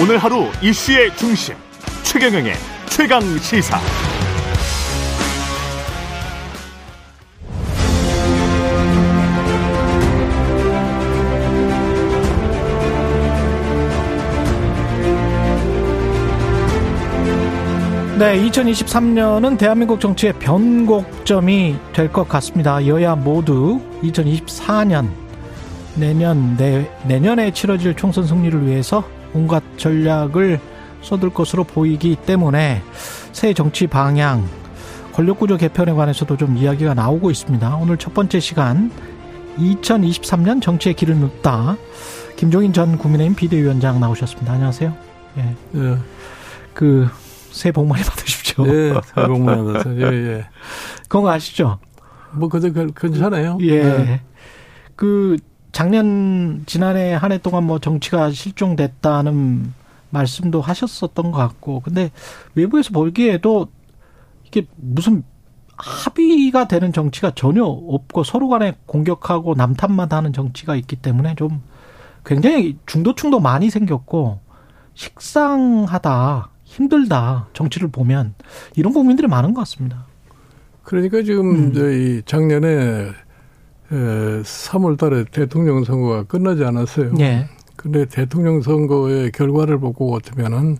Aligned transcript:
오늘 0.00 0.16
하루 0.16 0.46
이슈의 0.62 1.14
중심 1.14 1.54
최경영의 2.04 2.54
최강 2.88 3.20
시사. 3.38 3.78
네, 18.18 18.38
2023년은 18.50 19.56
대한민국 19.56 19.98
정치의 19.98 20.34
변곡점이 20.34 21.76
될 21.94 22.12
것 22.12 22.28
같습니다. 22.28 22.86
여야 22.86 23.14
모두 23.14 23.80
2024년 24.02 25.08
내년 25.94 26.56
내, 26.56 26.90
내년에 27.06 27.50
치러질 27.52 27.94
총선 27.96 28.26
승리를 28.26 28.66
위해서 28.66 29.04
온갖 29.34 29.62
전략을 29.76 30.60
쏟을 31.02 31.30
것으로 31.30 31.64
보이기 31.64 32.16
때문에 32.16 32.82
새 33.32 33.54
정치 33.54 33.86
방향, 33.86 34.46
권력구조 35.12 35.56
개편에 35.56 35.92
관해서도 35.92 36.36
좀 36.36 36.56
이야기가 36.56 36.94
나오고 36.94 37.30
있습니다. 37.30 37.76
오늘 37.76 37.96
첫 37.96 38.14
번째 38.14 38.40
시간 38.40 38.90
2023년 39.58 40.62
정치의 40.62 40.94
길을 40.94 41.14
묻다 41.14 41.76
김종인 42.36 42.72
전 42.72 42.96
국민의힘 42.96 43.34
비대위원장 43.34 44.00
나오셨습니다. 44.00 44.52
안녕하세요. 44.52 44.94
예. 45.38 45.56
네. 45.72 45.96
그 46.72 47.08
새해 47.50 47.72
복 47.72 47.86
많이 47.86 48.02
받으십시오. 48.02 48.66
예, 48.66 49.00
새해 49.14 49.26
복 49.26 49.40
많이 49.40 49.72
받으세요. 49.72 50.06
예, 50.06 50.12
예. 50.12 50.46
건강하시죠? 51.08 51.78
뭐, 52.32 52.48
그저 52.48 52.70
괜찮아요. 52.70 53.58
예. 53.60 53.82
네. 53.82 54.20
그, 54.96 55.36
작년, 55.80 56.62
지난해 56.66 57.14
한 57.14 57.32
해 57.32 57.38
동안 57.38 57.64
뭐 57.64 57.78
정치가 57.78 58.30
실종됐다는 58.30 59.72
말씀도 60.10 60.60
하셨었던 60.60 61.30
것 61.30 61.38
같고, 61.38 61.80
근데 61.80 62.10
외부에서 62.54 62.90
보기에도 62.90 63.68
이게 64.44 64.66
무슨 64.76 65.22
합의가 65.78 66.68
되는 66.68 66.92
정치가 66.92 67.30
전혀 67.34 67.64
없고 67.64 68.24
서로 68.24 68.50
간에 68.50 68.74
공격하고 68.84 69.54
남탓만 69.54 70.08
하는 70.10 70.34
정치가 70.34 70.76
있기 70.76 70.96
때문에 70.96 71.34
좀 71.36 71.62
굉장히 72.26 72.76
중도층도 72.84 73.40
많이 73.40 73.70
생겼고, 73.70 74.38
식상하다. 74.92 76.50
힘들다. 76.64 77.48
정치를 77.54 77.88
보면 77.90 78.34
이런 78.76 78.92
국민들이 78.92 79.28
많은 79.28 79.54
것 79.54 79.62
같습니다. 79.62 80.04
그러니까 80.82 81.22
지금 81.22 81.68
음. 81.68 81.72
저희 81.72 82.20
작년에 82.26 83.12
3월 83.90 84.98
달에 84.98 85.24
대통령 85.24 85.84
선거가 85.84 86.24
끝나지 86.24 86.64
않았어요. 86.64 87.14
예. 87.20 87.48
근데 87.76 88.04
대통령 88.04 88.62
선거의 88.62 89.32
결과를 89.32 89.78
보고 89.78 90.10
같으면은 90.10 90.78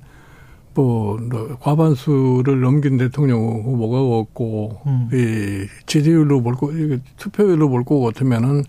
뭐 0.75 1.19
과반수를 1.61 2.61
넘긴 2.61 2.97
대통령 2.97 3.41
후보가 3.41 4.01
없고 4.19 4.81
음. 4.87 5.09
이 5.13 5.67
지지율로 5.87 6.43
볼 6.43 6.55
거, 6.55 6.71
투표율로 7.17 7.69
볼거 7.69 8.01
같으면은 8.01 8.65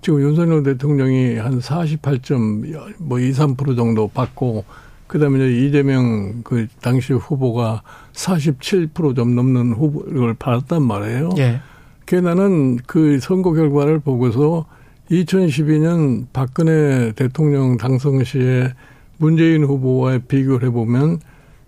지금 0.00 0.20
윤석열 0.20 0.62
대통령이 0.62 1.36
한 1.36 1.60
48점 1.60 2.94
뭐 2.98 3.18
2, 3.18 3.32
3% 3.32 3.76
정도 3.76 4.08
받고 4.08 4.64
그다음에 5.06 5.46
이재명 5.50 6.42
그 6.42 6.66
당시 6.80 7.12
후보가 7.12 7.82
47%좀 8.12 9.34
넘는 9.34 9.74
후보를 9.74 10.34
받았단 10.34 10.82
말이에요. 10.82 11.30
예. 11.38 11.60
그 12.06 12.14
나는 12.16 12.78
그 12.86 13.18
선거 13.20 13.52
결과를 13.52 14.00
보고서 14.00 14.66
2012년 15.10 16.26
박근혜 16.32 17.12
대통령 17.12 17.76
당선 17.76 18.24
시에 18.24 18.72
문재인 19.18 19.64
후보와 19.64 20.18
비교를 20.26 20.68
해보면 20.68 21.20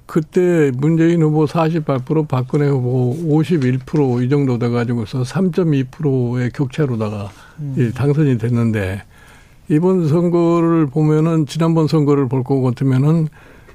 그때 0.07 0.70
문재인 0.77 1.23
후보 1.23 1.47
48% 1.47 2.29
박근혜 2.29 2.69
후보 2.69 3.17
51%이 3.17 4.29
정도 4.29 4.58
돼가지고서 4.58 5.23
3.2%의 5.23 6.51
격차로다가 6.51 7.31
음. 7.61 7.92
당선이 7.95 8.39
됐는데 8.39 9.03
이번 9.70 10.07
선거를 10.08 10.87
보면은 10.87 11.47
지난번 11.47 11.87
선거를 11.87 12.29
볼 12.29 12.42
것 12.45 12.61
같으면은 12.61 13.29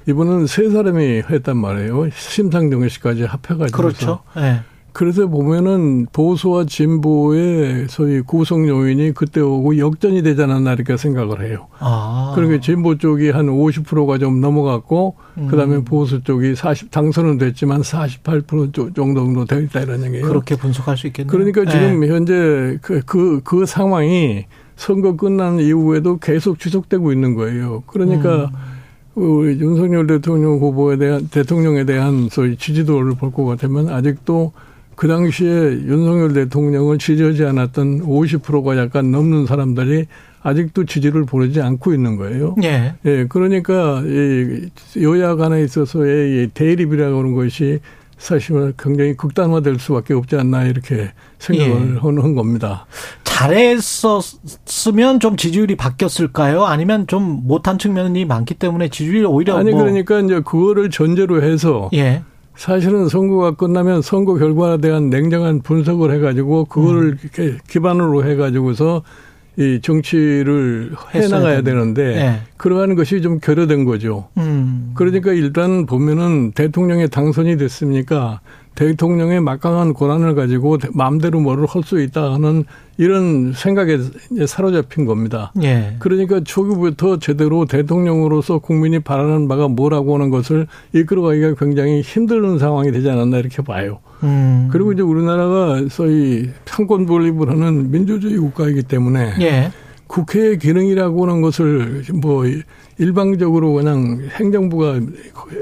이번은 0.08 0.46
세 0.46 0.70
사람이 0.70 1.22
했단 1.28 1.56
말이에요. 1.56 2.10
심상정 2.10 2.88
씨까지 2.88 3.24
합해가지고. 3.24 3.76
그렇죠. 3.76 4.20
네. 4.36 4.60
그래서 4.92 5.26
보면은 5.26 6.06
보수와 6.12 6.64
진보의 6.66 7.86
소위 7.88 8.20
구성 8.20 8.66
요인이 8.68 9.12
그때 9.14 9.40
오고 9.40 9.78
역전이 9.78 10.22
되지 10.22 10.42
않았나 10.42 10.72
이렇게 10.72 10.96
생각을 10.96 11.44
해요. 11.48 11.68
아. 11.78 12.32
그러니까 12.34 12.60
진보 12.60 12.98
쪽이 12.98 13.30
한 13.30 13.46
50%가 13.46 14.18
좀 14.18 14.40
넘어갔고 14.40 15.16
음. 15.38 15.46
그다음에 15.48 15.84
보수 15.84 16.22
쪽이 16.22 16.54
40 16.54 16.90
당선은 16.90 17.38
됐지만 17.38 17.82
48% 17.82 18.94
정도 18.94 19.20
정도 19.20 19.44
되어 19.44 19.60
있다 19.60 19.80
이런 19.80 20.04
얘기예요. 20.04 20.26
그렇게 20.26 20.56
분석할 20.56 20.96
수 20.96 21.06
있겠네요. 21.06 21.30
그러니까 21.30 21.70
지금 21.70 22.00
네. 22.00 22.08
현재 22.08 22.78
그, 22.82 23.00
그, 23.06 23.40
그 23.44 23.66
상황이 23.66 24.46
선거 24.76 25.14
끝난 25.16 25.60
이후에도 25.60 26.18
계속 26.18 26.58
지속되고 26.58 27.12
있는 27.12 27.34
거예요. 27.34 27.82
그러니까 27.86 28.50
음. 28.52 28.80
우리 29.14 29.58
윤석열 29.60 30.06
대통령 30.06 30.58
후보에 30.58 30.96
대한 30.96 31.28
대통령에 31.28 31.84
대한 31.84 32.28
소위 32.30 32.56
지지도를 32.56 33.14
볼 33.14 33.30
것 33.32 33.44
같으면 33.44 33.88
아직도 33.88 34.52
그 35.00 35.08
당시에 35.08 35.48
윤석열 35.48 36.34
대통령을 36.34 36.98
지지하지 36.98 37.46
않았던 37.46 38.02
50%가 38.02 38.76
약간 38.76 39.10
넘는 39.10 39.46
사람들이 39.46 40.04
아직도 40.42 40.84
지지를 40.84 41.24
보내지 41.24 41.62
않고 41.62 41.94
있는 41.94 42.16
거예요. 42.16 42.54
예. 42.64 42.92
예. 43.06 43.26
그러니까 43.26 44.02
이 44.04 44.68
여야 45.02 45.36
간에 45.36 45.62
있어서의 45.62 46.50
대립이라고 46.52 47.18
하는 47.18 47.34
것이 47.34 47.80
사실은 48.18 48.74
굉장히 48.78 49.16
극단화될 49.16 49.78
수밖에 49.78 50.12
없지 50.12 50.36
않나 50.36 50.64
이렇게 50.64 51.12
생각을 51.38 51.94
예. 51.94 51.98
하는 51.98 52.34
겁니다. 52.34 52.84
잘했었으면 53.24 55.18
좀 55.20 55.38
지지율이 55.38 55.76
바뀌었을까요? 55.76 56.66
아니면 56.66 57.06
좀 57.06 57.40
못한 57.44 57.78
측면이 57.78 58.26
많기 58.26 58.52
때문에 58.52 58.88
지지율이 58.88 59.24
오히려 59.24 59.56
아니 59.56 59.70
뭐 59.70 59.80
그러니까 59.80 60.20
이제 60.20 60.42
그거를 60.44 60.90
전제로 60.90 61.42
해서 61.42 61.88
예. 61.94 62.22
사실은 62.60 63.08
선거가 63.08 63.52
끝나면 63.52 64.02
선거 64.02 64.34
결과에 64.34 64.76
대한 64.82 65.08
냉정한 65.08 65.62
분석을 65.62 66.12
해가지고 66.12 66.66
그거를 66.66 67.16
음. 67.38 67.58
기반으로 67.66 68.22
해가지고서 68.26 69.02
이 69.56 69.80
정치를 69.80 70.92
해 71.14 71.26
나가야 71.26 71.62
되는데 71.62 72.16
네. 72.16 72.40
그러한 72.58 72.96
것이 72.96 73.22
좀 73.22 73.40
결여된 73.40 73.86
거죠. 73.86 74.28
음. 74.36 74.92
그러니까 74.94 75.32
일단 75.32 75.86
보면은 75.86 76.52
대통령의 76.52 77.08
당선이 77.08 77.56
됐습니까? 77.56 78.40
대통령의 78.80 79.42
막강한 79.42 79.92
권한을 79.92 80.34
가지고 80.34 80.78
마음대로 80.94 81.38
뭐를 81.40 81.66
할 81.68 81.80
수 81.80 82.00
있다 82.00 82.34
하는 82.34 82.64
이런 82.98 83.52
생각에 83.54 83.98
사로잡힌 84.46 85.06
겁니다. 85.06 85.50
예. 85.62 85.96
그러니까 85.98 86.40
초기부터 86.44 87.18
제대로 87.18 87.64
대통령으로서 87.64 88.58
국민이 88.58 88.98
바라는 88.98 89.48
바가 89.48 89.68
뭐라고 89.68 90.14
하는 90.14 90.28
것을 90.28 90.66
이끌어가기가 90.92 91.54
굉장히 91.54 92.02
힘든 92.02 92.58
상황이 92.58 92.92
되지 92.92 93.08
않았나 93.08 93.38
이렇게 93.38 93.62
봐요. 93.62 94.00
음. 94.22 94.68
그리고 94.70 94.92
이제 94.92 95.02
우리나라가 95.02 95.82
소위 95.90 96.50
상권 96.66 97.06
분립을 97.06 97.48
하는 97.48 97.90
민주주의 97.90 98.36
국가이기 98.36 98.82
때문에 98.82 99.34
예. 99.40 99.70
국회의 100.06 100.58
기능이라고 100.58 101.26
하는 101.26 101.40
것을 101.40 102.02
뭐 102.20 102.44
일방적으로 102.98 103.72
그냥 103.72 104.28
행정부가 104.38 105.00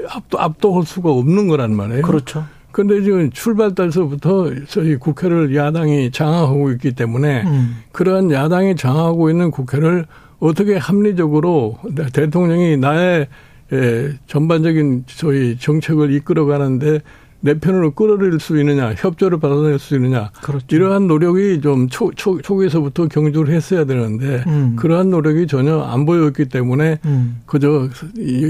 압도, 0.09 0.39
압도할 0.39 0.85
수가 0.85 1.11
없는 1.11 1.47
거란 1.47 1.75
말이에요. 1.75 2.01
그렇죠. 2.01 2.43
그런데 2.79 3.01
지금 3.01 3.29
출발 3.31 3.75
달서부터 3.75 4.51
저희 4.69 4.95
국회를 4.95 5.53
야당이 5.53 6.11
장악하고 6.11 6.71
있기 6.71 6.93
때문에 6.93 7.43
음. 7.43 7.75
그러한 7.91 8.31
야당이 8.31 8.77
장악하고 8.77 9.29
있는 9.29 9.51
국회를 9.51 10.05
어떻게 10.39 10.77
합리적으로 10.77 11.77
대통령이 12.13 12.77
나의 12.77 13.27
전반적인 14.27 15.03
저희 15.07 15.57
정책을 15.57 16.13
이끌어 16.13 16.45
가는데 16.45 17.01
내 17.41 17.57
편으로 17.57 17.91
끌어들일 17.91 18.39
수 18.39 18.59
있느냐, 18.59 18.93
협조를 18.97 19.39
받아낼 19.39 19.79
수 19.79 19.95
있느냐. 19.95 20.31
그렇죠. 20.41 20.65
이러한 20.69 21.07
노력이 21.07 21.61
좀 21.61 21.87
초, 21.87 22.11
초, 22.13 22.41
초기에서부터 22.41 23.07
경주를 23.07 23.53
했어야 23.53 23.85
되는데, 23.85 24.43
음. 24.47 24.75
그러한 24.75 25.09
노력이 25.09 25.47
전혀 25.47 25.79
안 25.79 26.05
보였기 26.05 26.45
때문에, 26.45 26.99
음. 27.05 27.39
그저 27.45 27.89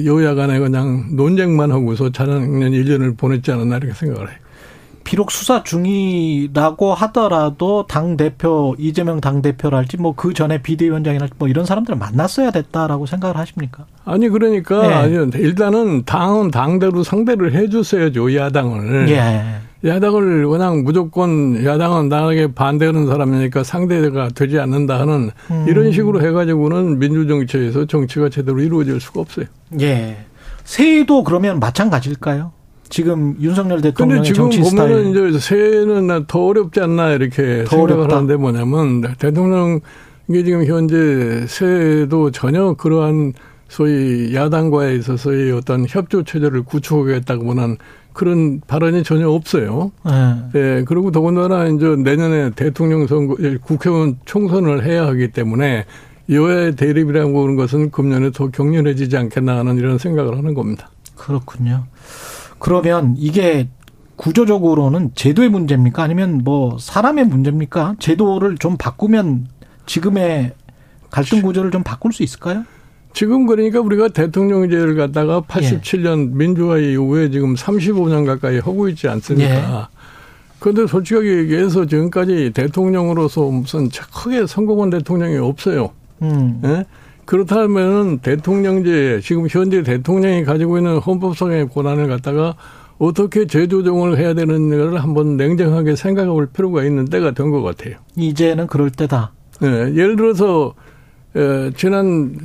여야 0.06 0.34
간에 0.34 0.60
그냥 0.60 1.16
논쟁만 1.16 1.72
하고서 1.72 2.12
작년 2.12 2.72
1년을 2.72 3.16
보냈지 3.18 3.52
않았나 3.52 3.78
이렇게 3.78 3.94
생각을 3.94 4.30
해요. 4.30 4.38
비록 5.04 5.31
수사 5.31 5.63
중이라고 5.63 6.94
하더라도 6.94 7.86
당 7.88 8.18
대표 8.18 8.75
이재명 8.78 9.19
당 9.22 9.42
대표랄지 9.42 9.98
뭐 9.98 10.13
그 10.19 10.34
전에 10.34 10.62
비대위원장이랄지 10.62 11.36
뭐 11.38 11.48
이런 11.48 11.66
사람들을 11.66 11.98
만났어야 11.98 12.51
됐다라고 12.51 13.06
생각을 13.06 13.38
하십니까? 13.38 13.86
아니 14.06 14.28
그러니까 14.28 14.81
네. 14.81 14.94
아니 14.94 15.13
일단은 15.36 16.04
당은 16.04 16.51
당대로 16.51 17.04
상대를 17.04 17.54
해줬어야죠 17.54 18.36
야당을. 18.36 19.10
예. 19.10 19.90
야당을 19.90 20.44
워낙 20.44 20.81
무조건 20.84 21.63
야당은 21.63 22.10
나에게 22.10 22.54
반대하는 22.54 23.07
사람이니까 23.07 23.63
상대가 23.63 24.28
되지 24.28 24.60
않는다 24.60 25.00
하는 25.00 25.31
음. 25.52 25.66
이런 25.69 25.94
식으로 25.94 26.22
해가지고는 26.22 27.00
민주정치에서 27.00 27.86
정치가 27.86 28.28
제대로 28.28 28.60
이루어질 28.60 29.00
수가 29.00 29.22
없어요. 29.22 29.45
예. 29.80 30.18
새해도 30.66 31.24
그러면 31.24 31.60
마찬가지일까요? 31.62 32.52
지금 32.90 33.36
윤석열 33.40 33.82
대통령의 33.82 34.24
지금 34.24 34.50
정치 34.50 34.60
보면은 34.62 35.14
스타일. 35.14 35.30
이제 35.30 35.40
새해는 35.40 36.26
더 36.28 36.46
어렵지 36.48 36.80
않나 36.82 37.12
이렇게 37.14 37.64
더 37.64 37.78
생각을 37.78 37.94
어렵다. 37.94 38.16
하는데 38.18 38.36
뭐냐면 38.36 39.02
대통령 39.20 39.80
이게 40.28 40.44
지금 40.44 40.66
현재 40.66 41.46
새해도 41.48 42.32
전혀 42.32 42.74
그러한 42.74 43.34
소위 43.68 44.34
야당과에 44.34 44.96
있어서의 44.96 45.52
어떤 45.52 45.86
협조 45.88 46.24
체제를 46.24 46.64
구축하겠다고는 46.64 47.78
그런 48.14 48.62
발언이 48.68 49.04
전혀 49.04 49.30
없어요. 49.30 49.92
네. 50.04 50.36
네. 50.54 50.84
그리고 50.86 51.12
더군다나 51.12 51.68
이제 51.68 51.96
내년에 51.96 52.50
대통령 52.52 53.08
선거, 53.08 53.36
국회의원 53.62 54.18
총선을 54.26 54.84
해야 54.84 55.06
하기 55.08 55.32
때문에 55.32 55.86
여야의 56.30 56.76
대립이라고 56.76 57.44
하는 57.44 57.56
것은 57.56 57.92
금년에 57.92 58.32
더 58.32 58.50
격렬해지지 58.50 59.16
않겠나 59.18 59.58
하는 59.58 59.78
이런 59.78 59.98
생각을 59.98 60.38
하는 60.38 60.54
겁니다. 60.54 60.90
그렇군요. 61.16 61.86
그러면 62.60 63.16
이게 63.18 63.70
구조적으로는 64.18 65.12
제도의 65.16 65.50
문제입니까? 65.50 66.04
아니면 66.04 66.42
뭐 66.44 66.78
사람의 66.78 67.26
문제입니까? 67.26 67.96
제도를 68.00 68.58
좀 68.58 68.76
바꾸면 68.78 69.48
지금의 69.86 70.54
갈등 71.10 71.42
구조를 71.42 71.72
좀 71.72 71.84
바꿀 71.84 72.12
수 72.14 72.22
있을까요? 72.22 72.66
지금 73.14 73.48
그러니까 73.48 73.80
우리가 73.80 74.10
대통령제를 74.10 74.96
갖다가 74.96 75.42
87년 75.42 76.32
예. 76.32 76.36
민주화 76.36 76.78
이후에 76.78 77.32
지금 77.32 77.56
35년 77.56 78.26
가까이 78.26 78.60
하고 78.60 78.88
있지 78.90 79.08
않습니까? 79.08 79.90
예. 79.92 80.00
그런데 80.60 80.86
솔직하게 80.86 81.38
얘기해서 81.38 81.86
지금까지 81.86 82.52
대통령으로서 82.54 83.42
무슨 83.50 83.90
크게 83.90 84.46
성공한 84.46 84.90
대통령이 84.90 85.38
없어요. 85.38 85.92
음. 86.22 86.62
예? 86.66 86.86
그렇다면 87.30 88.18
대통령제 88.20 89.22
지금 89.24 89.46
현재 89.48 89.84
대통령이 89.84 90.46
가지고 90.46 90.80
있는 90.80 90.98
헌법상의 90.98 91.70
권한을 91.70 92.08
갖다가 92.08 92.56
어떻게 92.98 93.46
재조정을 93.46 94.18
해야 94.18 94.34
되는가를 94.34 94.98
한번 94.98 95.38
냉정하게 95.38 95.96
생각해 95.96 96.28
볼 96.28 96.48
필요가 96.48 96.84
있는 96.84 97.06
때가 97.06 97.36
된 97.36 97.52
것 97.52 97.62
같아요. 97.62 97.98
이제는 98.16 98.66
그럴 98.66 98.90
때다. 98.90 99.31
네, 99.62 99.68
예를 99.68 100.16
들어서 100.16 100.74
지난 101.76 102.36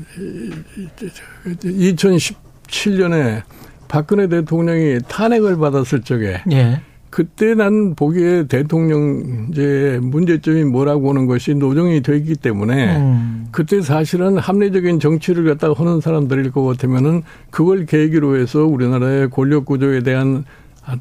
2017년에 1.62 3.42
박근혜 3.88 4.28
대통령이 4.28 4.98
탄핵을 5.08 5.56
받았을 5.56 6.02
적에 6.02 6.42
예. 6.52 6.82
그때 7.14 7.54
난 7.54 7.94
보기에 7.94 8.48
대통령제 8.48 10.00
문제점이 10.02 10.64
뭐라고 10.64 11.10
하는 11.10 11.26
것이 11.26 11.54
노정이 11.54 12.02
되기 12.02 12.34
때문에 12.34 12.96
음. 12.96 13.46
그때 13.52 13.82
사실은 13.82 14.36
합리적인 14.36 14.98
정치를 14.98 15.44
갖다가 15.44 15.74
하는 15.78 16.00
사람들일 16.00 16.50
것 16.50 16.64
같으면은 16.64 17.22
그걸 17.50 17.86
계기로 17.86 18.36
해서 18.36 18.64
우리나라의 18.64 19.30
권력 19.30 19.64
구조에 19.64 20.02
대한 20.02 20.44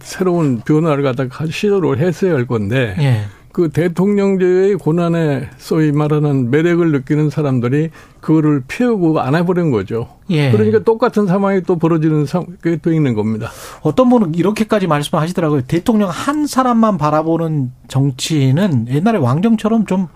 새로운 0.01 0.59
변화를 0.59 1.01
갖다가 1.01 1.47
시도를 1.47 1.97
했어야 1.97 2.35
할 2.35 2.45
건데 2.45 2.93
예. 2.99 3.21
그 3.53 3.69
대통령제의 3.69 4.75
고난에 4.75 5.47
소위 5.57 5.91
말하는 5.91 6.49
매력을 6.49 6.91
느끼는 6.91 7.29
사람들이 7.29 7.91
그거를 8.19 8.63
피우고 8.67 9.19
안 9.19 9.35
해버린 9.35 9.69
거죠. 9.69 10.09
예. 10.31 10.51
그러니까 10.51 10.79
똑같은 10.79 11.27
상황이 11.27 11.61
또 11.61 11.77
벌어지는 11.77 12.25
게돼 12.63 12.95
있는 12.95 13.13
겁니다. 13.13 13.51
어떤 13.81 14.09
분은 14.09 14.33
이렇게까지 14.33 14.87
말씀하시더라고요. 14.87 15.61
대통령 15.67 16.09
한 16.09 16.47
사람만 16.47 16.97
바라보는 16.97 17.71
정치는 17.87 18.87
옛날에 18.89 19.19
왕정처럼 19.19 19.85
좀 19.85 20.07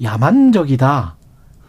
야만적이다. 0.00 1.17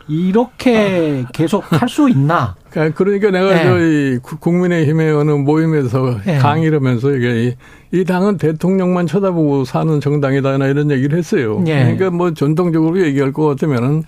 이렇게 0.10 1.24
아. 1.26 1.30
계속 1.32 1.64
할 1.72 1.90
수 1.90 2.10
있나? 2.10 2.56
그러니까, 2.70 2.96
그러니까 2.96 3.32
내가 3.32 3.54
네. 3.54 3.64
저희 3.64 4.18
국민의힘의 4.20 5.14
어느 5.14 5.32
모임에서 5.32 6.20
네. 6.26 6.38
강의를 6.38 6.80
하면서 6.80 7.12
이게 7.12 7.56
이 7.92 8.04
당은 8.04 8.38
대통령만 8.38 9.08
쳐다보고 9.08 9.66
사는 9.66 10.00
정당이다나 10.00 10.68
이런 10.68 10.92
얘기를 10.92 11.18
했어요. 11.18 11.62
네. 11.66 11.84
그러니까 11.84 12.12
뭐 12.12 12.34
전통적으로 12.34 13.02
얘기할 13.02 13.34
것 13.34 13.46
같으면은 13.46 14.04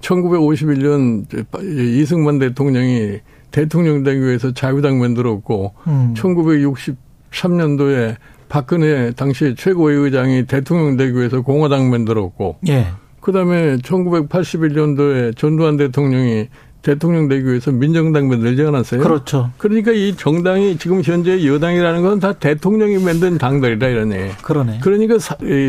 1951년 0.00 1.24
이승만 1.64 2.38
대통령이 2.38 3.18
대통령 3.50 4.02
되기 4.02 4.20
위해서 4.20 4.52
자유당 4.52 5.00
만들었고 5.00 5.74
음. 5.86 6.14
1963년도에 6.16 8.16
박근혜 8.48 9.12
당시 9.12 9.54
최고의 9.56 9.98
의장이 9.98 10.46
대통령 10.46 10.96
되기 10.96 11.16
위해서 11.16 11.40
공화당 11.40 11.90
만들었고 11.90 12.58
예. 12.68 12.86
그다음에 13.24 13.78
1981년도에 13.78 15.36
전두환 15.36 15.76
대통령이 15.76 16.48
대통령 16.82 17.28
되기 17.28 17.46
위해서 17.46 17.72
민정당 17.72 18.28
만들지 18.28 18.62
않았어요? 18.62 19.00
그렇죠. 19.00 19.50
그러니까 19.56 19.90
이 19.92 20.14
정당이 20.14 20.76
지금 20.76 21.00
현재 21.02 21.46
여당이라는 21.46 22.02
건 22.02 22.20
다 22.20 22.34
대통령이 22.34 22.98
만든 22.98 23.38
당들이다 23.38 23.88
이러네. 23.88 24.32
그러네. 24.42 24.80
그러니까 24.82 25.16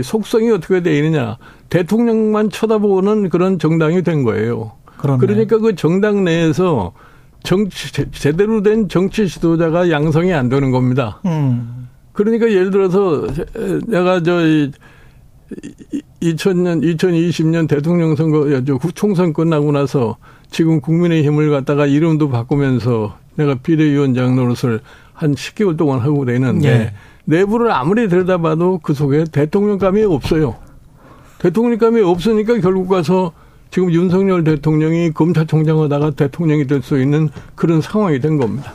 속성이 0.04 0.52
어떻게 0.52 0.84
돼 0.84 0.98
있느냐? 0.98 1.38
대통령만 1.70 2.50
쳐다보는 2.50 3.30
그런 3.30 3.58
정당이 3.60 4.04
된 4.04 4.24
거예요. 4.24 4.74
그러네. 4.98 5.20
그러니까 5.20 5.58
그 5.60 5.76
정당 5.76 6.26
내에서 6.26 6.92
정치 7.44 7.92
제대로 8.12 8.62
된 8.62 8.90
정치 8.90 9.30
지도자가 9.30 9.90
양성이 9.90 10.34
안 10.34 10.50
되는 10.50 10.72
겁니다. 10.72 11.22
음. 11.26 11.88
그러니까 12.12 12.52
예를 12.52 12.72
들어서 12.72 13.26
내가 13.88 14.22
저 14.22 14.42
2000년, 16.22 16.82
2020년 16.98 17.68
대통령 17.68 18.16
선거, 18.16 18.46
총선 18.94 19.34
끝나고 19.34 19.72
나서 19.72 20.18
지금 20.50 20.82
국민의힘을 20.82 21.52
갖다가 21.52 21.86
이름도 21.86 22.30
바꾸면서 22.30 23.18
내가 23.36 23.56
비대위원장 23.56 24.36
노릇을 24.36 24.80
한 25.14 25.36
10개월 25.36 25.78
동안 25.78 26.00
하고 26.00 26.26
되는데 26.26 26.78
네. 26.78 26.94
내부를 27.26 27.72
아무리 27.72 28.08
들여다봐도 28.08 28.80
그 28.80 28.94
속에 28.94 29.26
대통령감이 29.32 30.04
없어요. 30.04 30.56
대통령감이 31.40 32.02
없으니까 32.02 32.60
결국 32.60 32.88
가서 32.88 33.34
지금 33.72 33.92
윤석열 33.92 34.44
대통령이 34.44 35.12
검찰총장 35.12 35.82
하다가 35.82 36.12
대통령이 36.12 36.66
될 36.68 36.82
수 36.82 37.00
있는 37.00 37.30
그런 37.56 37.82
상황이 37.82 38.20
된 38.20 38.38
겁니다. 38.38 38.74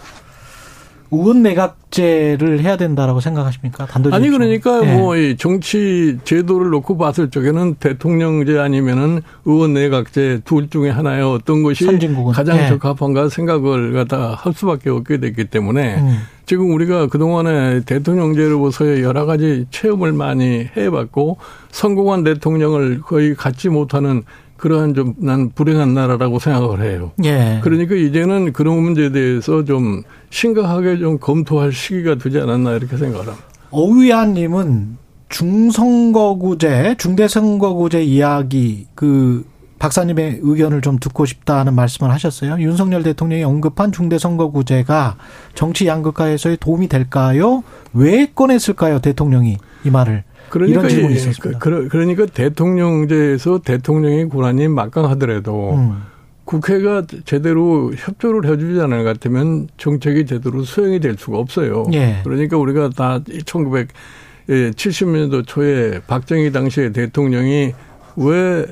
의원 1.12 1.42
내각제를 1.42 2.60
해야 2.60 2.76
된다라고 2.76 3.20
생각하십니까? 3.20 3.86
단도직 3.86 4.14
아니 4.14 4.30
그러니까 4.30 4.80
네. 4.80 4.96
뭐이 4.96 5.36
정치 5.36 6.18
제도를 6.24 6.70
놓고 6.70 6.96
봤을 6.96 7.30
적에는 7.30 7.74
대통령제 7.74 8.58
아니면은 8.58 9.22
의원 9.44 9.74
내각제 9.74 10.42
둘 10.44 10.70
중에 10.70 10.90
하나의 10.90 11.22
어떤 11.22 11.62
것이 11.62 11.85
선진국은. 11.85 12.32
가장 12.32 12.56
네. 12.56 12.68
적합한가 12.68 13.28
생각을 13.28 13.92
갖다 13.92 14.35
할 14.35 14.52
수밖에 14.52 14.90
없게 14.90 15.18
됐기 15.18 15.46
때문에 15.46 15.96
음. 15.96 16.18
지금 16.46 16.73
우리가 16.73 17.06
그동안에 17.06 17.82
대통령제로서의 17.85 19.02
여러 19.02 19.26
가지 19.26 19.66
체험을 19.70 20.12
많이 20.12 20.68
해봤고 20.76 21.38
성공한 21.70 22.25
대통령을 22.25 23.00
거의 23.02 23.35
갖지 23.35 23.68
못하는 23.68 24.25
그러한 24.61 24.95
좀 24.95 25.14
난 25.19 25.50
불행한 25.50 25.95
나라라고 25.95 26.38
생각을 26.38 26.83
해요. 26.83 27.12
예. 27.25 27.61
그러니까 27.62 27.95
이제는 27.95 28.52
그런 28.52 28.83
문제에 28.83 29.11
대해서 29.11 29.64
좀 29.64 30.02
심각하게 30.31 30.99
좀 30.99 31.19
검토할 31.19 31.73
시기가 31.73 32.17
되지 32.17 32.38
않았나 32.38 32.76
이렇게 32.76 32.97
생각합니다. 32.97 33.37
어위안님은 33.71 34.99
중선거구제, 35.29 36.97
중대선거구제 36.99 38.02
이야기 38.02 38.87
그 38.95 39.45
박사님의 39.80 40.40
의견을 40.42 40.82
좀 40.82 40.99
듣고 40.99 41.25
싶다는 41.25 41.75
말씀을 41.75 42.12
하셨어요. 42.12 42.60
윤석열 42.60 43.02
대통령이 43.02 43.42
언급한 43.42 43.90
중대선거구제가 43.92 45.16
정치 45.54 45.87
양극화에서의 45.87 46.58
도움이 46.58 46.87
될까요? 46.87 47.64
왜 47.94 48.30
꺼냈을까요, 48.32 49.00
대통령이 49.00 49.56
이 49.84 49.90
말을? 49.90 50.22
그러니까 50.50 50.80
이런 50.80 50.88
질문이 50.90 51.14
있었습니다. 51.14 51.58
그, 51.58 51.88
그러니까 51.88 52.26
대통령제에서 52.26 53.60
대통령의 53.60 54.28
권한이 54.28 54.68
막강하더라도 54.68 55.75
음. 55.75 56.02
국회가 56.44 57.02
제대로 57.25 57.90
협조를 57.96 58.50
해주지 58.50 58.80
않을 58.82 58.99
것 58.99 59.04
같으면 59.04 59.68
정책이 59.78 60.26
제대로 60.26 60.62
수행이 60.62 61.00
될 61.00 61.16
수가 61.16 61.38
없어요. 61.38 61.87
예. 61.94 62.20
그러니까 62.22 62.58
우리가 62.58 62.90
다 62.90 63.20
1970년도 64.46 65.46
초에 65.46 66.00
박정희 66.06 66.52
당시의 66.52 66.92
대통령이 66.92 67.72
왜 68.16 68.66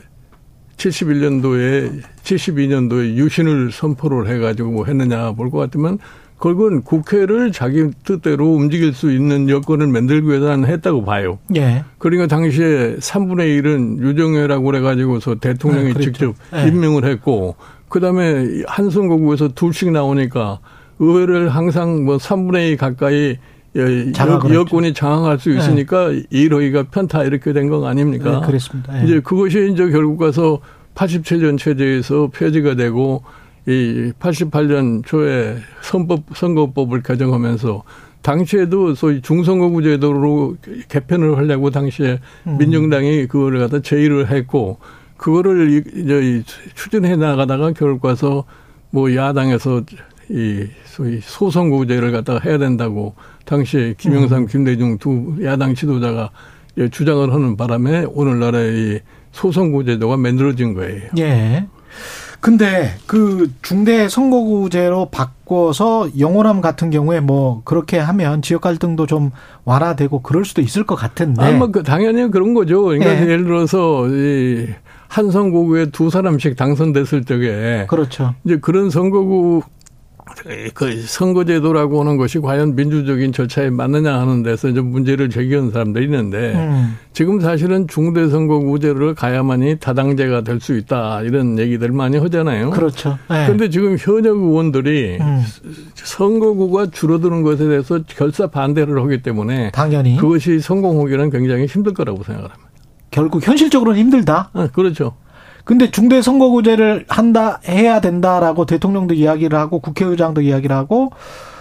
71년도에 0.79 2.03
72년도에 2.23 3.15
유신을 3.17 3.73
선포를 3.73 4.29
해가지고 4.29 4.71
뭐 4.71 4.85
했느냐 4.87 5.33
볼 5.33 5.51
것 5.51 5.59
같으면 5.59 5.99
그건 6.39 6.83
국회를 6.83 7.51
자기 7.51 7.91
뜻대로 8.05 8.55
움직일 8.55 8.93
수 8.93 9.11
있는 9.11 9.49
여건을 9.49 9.89
만들기 9.89 10.29
위해서는 10.29 10.69
했다고 10.69 11.05
봐요. 11.05 11.39
예. 11.57 11.83
그러니까 11.99 12.29
당시에 12.29 12.97
3분의 12.99 13.61
1은 13.61 13.99
유정회라고 13.99 14.65
그래가지고서 14.65 15.35
대통령이 15.37 15.95
네, 15.95 16.01
직접 16.01 16.37
네. 16.53 16.69
임명을 16.69 17.05
했고, 17.07 17.57
그 17.89 17.99
다음에 17.99 18.63
한선거구에서 18.69 19.49
둘씩 19.49 19.91
나오니까 19.91 20.61
의회를 21.01 21.49
항상 21.49 22.05
뭐 22.05 22.19
3분의 22.19 22.75
2 22.75 22.77
가까이 22.77 23.37
여, 23.79 24.65
건이 24.65 24.93
장악할 24.93 25.39
수 25.39 25.51
있으니까 25.51 26.09
네. 26.09 26.23
일호위가 26.31 26.85
편타 26.85 27.25
이렇게 27.25 27.53
된거 27.53 27.87
아닙니까? 27.87 28.41
네, 28.41 28.47
그렇습니다. 28.47 28.93
네. 28.93 29.05
이제 29.05 29.21
그것이 29.21 29.71
이제 29.73 29.89
결국 29.91 30.19
가서 30.19 30.61
87년 30.95 31.59
체제에서 31.59 32.31
폐지가 32.33 32.75
되고 32.75 33.23
이 33.67 34.13
88년 34.19 35.05
초에 35.05 35.59
선법 35.83 36.25
선거법을 36.35 37.03
개정하면서 37.03 37.85
당시에도 38.23 38.95
소위 38.95 39.23
중선거구 39.23 39.83
제도로 39.83 40.57
개편을 40.89 41.37
하려고 41.37 41.71
당시에 41.71 42.19
음. 42.47 42.59
민정당이 42.59 43.27
그거를 43.27 43.61
갖다 43.61 43.81
제의를 43.81 44.31
했고 44.31 44.79
그거를 45.17 45.85
이제 45.95 46.43
추진해 46.75 47.17
나가다가 47.17 47.73
결과서 47.73 48.45
뭐 48.91 49.15
야당에서 49.15 49.83
이 50.31 50.67
소위 50.85 51.21
소선거구제를 51.23 52.13
갖다가 52.13 52.41
해야 52.45 52.59
된다고 52.59 53.15
당시에 53.45 53.95
김영삼, 53.97 54.43
음. 54.43 54.47
김대중 54.47 54.99
두 54.99 55.37
야당 55.43 55.75
지도자가 55.75 56.31
주장을 56.91 57.33
하는 57.33 57.57
바람에 57.57 58.07
오늘날의 58.09 58.75
이 58.75 58.99
소선구제도가 59.33 60.17
만들어진 60.17 60.75
거예요. 60.75 61.03
예. 61.19 61.67
근데 62.41 62.95
그 63.07 63.51
중대 63.63 64.09
선거구제로 64.09 65.07
바꿔서 65.11 66.09
영호남 66.19 66.61
같은 66.61 66.91
경우에 66.91 67.19
뭐 67.19 67.63
그렇게 67.65 67.99
하면 67.99 68.43
지역 68.43 68.61
갈등도 68.61 69.07
좀 69.07 69.33
완화되고 69.65 70.23
그럴 70.23 70.45
수도 70.45 70.61
있을 70.61 70.85
것 70.85 70.95
같은데. 70.95 71.43
아, 71.43 71.51
뭐그 71.53 71.83
당연히 71.83 72.31
그런 72.31 72.55
거죠. 72.55 72.83
그러니까 72.83 73.17
예. 73.17 73.23
예를 73.23 73.45
들어서 73.45 74.07
이 74.09 74.69
한 75.09 75.31
선거구에 75.31 75.87
두 75.87 76.11
사람씩 76.11 76.57
당선됐을 76.57 77.25
적에 77.25 77.87
그렇죠. 77.89 78.35
이제 78.45 78.59
그런 78.59 78.91
선거구 78.91 79.63
그 80.75 81.03
선거제도라고 81.03 82.01
하는 82.01 82.17
것이 82.17 82.39
과연 82.39 82.77
민주적인 82.77 83.33
절차에 83.33 83.71
맞느냐 83.71 84.19
하는 84.19 84.43
데서 84.43 84.69
이제 84.69 84.81
문제를 84.81 85.31
제기하는 85.31 85.71
사람들이 85.71 86.05
있는데 86.05 86.55
음. 86.55 86.97
지금 87.13 87.41
사실은 87.41 87.87
중대선거구제를 87.89 89.15
가야만이 89.15 89.79
다당제가 89.79 90.43
될 90.43 90.59
수 90.61 90.77
있다 90.77 91.23
이런 91.23 91.59
얘기들 91.59 91.93
많이 91.93 92.19
하잖아요. 92.19 92.71
그렇죠. 92.71 93.17
그런데 93.29 93.67
네. 93.67 93.71
지금 93.71 93.97
현역 93.97 94.37
의원들이 94.37 95.19
음. 95.21 95.45
선거구가 95.95 96.87
줄어드는 96.91 97.43
것에 97.43 97.65
대해서 97.69 98.01
결사 98.07 98.49
반대를 98.49 99.01
하기 99.03 99.23
때문에 99.23 99.71
당연히 99.71 100.17
그것이 100.17 100.61
성공하기는 100.61 101.31
굉장히 101.31 101.67
힘들 101.67 101.95
거라고 101.95 102.23
생각합니다. 102.25 102.69
결국 103.11 103.47
현실적으로는 103.47 104.01
힘들다. 104.01 104.51
아, 104.53 104.69
그렇죠. 104.73 105.15
근데 105.69 105.91
중대 105.91 106.23
선거구제를 106.23 107.05
한다 107.09 107.61
해야 107.69 108.01
된다라고 108.01 108.65
대통령도 108.65 109.13
이야기를 109.13 109.59
하고 109.59 109.81
국회의장도 109.81 110.41
이야기를 110.41 110.75
하고 110.75 111.11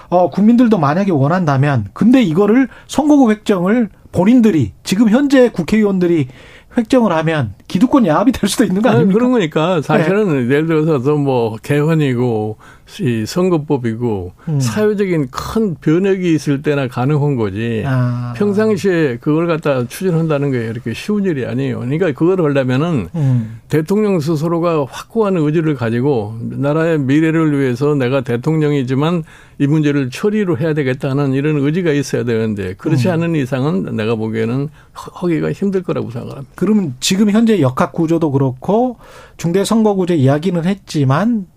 어 0.07 0.29
국민들도 0.29 0.77
만약에 0.77 1.11
원한다면 1.11 1.87
근데 1.91 2.21
이거를 2.21 2.69
선거구 2.87 3.29
획정을 3.31 3.89
본인들이 4.13 4.71
지금 4.85 5.09
현재 5.09 5.49
국회의원들이 5.49 6.29
획정을 6.77 7.11
하면 7.11 7.53
기득권 7.67 8.07
야합이 8.07 8.31
될 8.31 8.49
수도 8.49 8.63
있는 8.63 8.81
거 8.81 8.87
아닙니까? 8.87 9.13
그런 9.13 9.33
거니까 9.33 9.81
사실은 9.81 10.47
네. 10.47 10.55
예를 10.55 10.67
들어서 10.67 11.15
뭐 11.15 11.57
개헌이고 11.61 12.55
이 13.01 13.25
선거법이고 13.25 14.33
음. 14.47 14.59
사회적인 14.59 15.27
큰 15.29 15.75
변혁이 15.75 16.33
있을 16.33 16.61
때나 16.61 16.87
가능한 16.87 17.35
거지. 17.35 17.83
아. 17.85 18.33
평상시에 18.37 19.17
그걸 19.17 19.45
갖다 19.45 19.85
추진한다는 19.87 20.51
게 20.51 20.67
이렇게 20.67 20.93
쉬운 20.93 21.25
일이 21.25 21.45
아니에요. 21.45 21.79
그러니까 21.79 22.11
그걸 22.13 22.41
하려면은 22.41 23.09
음. 23.13 23.59
대통령 23.67 24.19
스스로가 24.19 24.85
확고한 24.89 25.35
의지를 25.35 25.75
가지고 25.75 26.37
나라의 26.41 26.99
미래를 26.99 27.59
위해서 27.59 27.93
내가 27.93 28.21
대통령이지만 28.21 29.23
이 29.59 29.67
문제를 29.67 30.09
처리로 30.09 30.57
해야 30.57 30.73
되겠다는 30.73 31.33
이런 31.33 31.57
의지가 31.57 31.91
있어야 31.91 32.23
되는데 32.23 32.73
그렇지 32.75 33.09
음. 33.09 33.13
않은 33.13 33.35
이상은 33.35 33.95
내가 33.95 34.15
보기에는 34.15 34.69
하기가 34.93 35.51
힘들 35.51 35.83
거라고 35.83 36.09
생각합니다. 36.09 36.49
그러면 36.55 36.95
지금 36.99 37.29
현재 37.31 37.59
역학 37.59 37.91
구조도 37.91 38.31
그렇고 38.31 38.97
중대 39.35 39.65
선거 39.65 39.93
구제 39.95 40.15
이야기는 40.15 40.63
했지만 40.65 41.47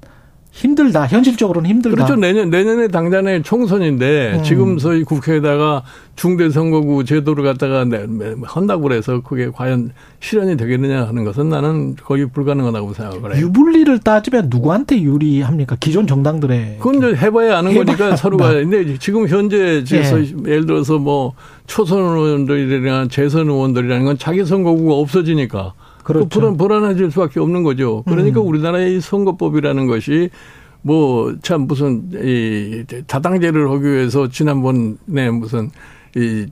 힘들다. 0.53 1.07
현실적으로는 1.07 1.71
힘들다. 1.71 1.95
그렇죠. 1.95 2.17
내년 2.17 2.51
내년에 2.51 2.89
당장에 2.89 3.41
총선인데 3.43 4.35
음. 4.39 4.43
지금 4.43 4.79
서희 4.79 5.05
국회에다가 5.05 5.83
중대 6.17 6.51
선거구 6.51 7.05
제도를 7.05 7.45
갖다가 7.45 7.87
한다고 8.43 8.83
그래서 8.83 9.21
그게 9.21 9.49
과연 9.51 9.93
실현이 10.19 10.57
되겠느냐 10.57 11.07
하는 11.07 11.25
것은 11.25 11.49
나는 11.49 11.97
거의 11.97 12.27
불가능하다고 12.27 12.93
생각을 12.93 13.37
해요. 13.37 13.47
유불리를 13.47 14.01
따지면 14.01 14.49
누구한테 14.51 15.01
유리합니까? 15.01 15.77
기존 15.79 16.07
정당들의 16.07 16.77
그건 16.79 16.97
이제 16.97 17.17
해봐야 17.17 17.59
아는 17.59 17.71
해봐야 17.71 17.85
거니까 17.85 18.17
서로가 18.17 18.53
근데 18.53 18.99
지금 18.99 19.29
현재 19.29 19.83
예. 19.93 20.51
예를 20.51 20.67
들어서 20.67 20.99
뭐 20.99 21.33
초선 21.67 22.01
의원들이나 22.01 23.07
재선 23.09 23.49
의원들이라는 23.49 24.05
건 24.05 24.19
자기 24.19 24.45
선거구가 24.45 24.95
없어지니까 24.95 25.73
그렇죠. 26.05 26.29
불안, 26.29 26.57
불안해질 26.57 27.11
수밖에 27.11 27.41
없는 27.41 27.63
거죠. 27.63 28.03
그러니까 28.07 28.41
음. 28.41 28.47
우리나라의 28.47 29.01
선거법이라는 29.01 29.87
것이 29.87 30.31
뭐 30.83 31.35
참 31.43 31.63
무슨 31.67 32.09
이 32.15 32.85
다당제를 33.07 33.71
하기 33.71 33.85
위해서 33.85 34.29
지난번에 34.29 35.31
무슨 35.31 35.71
이 36.17 36.47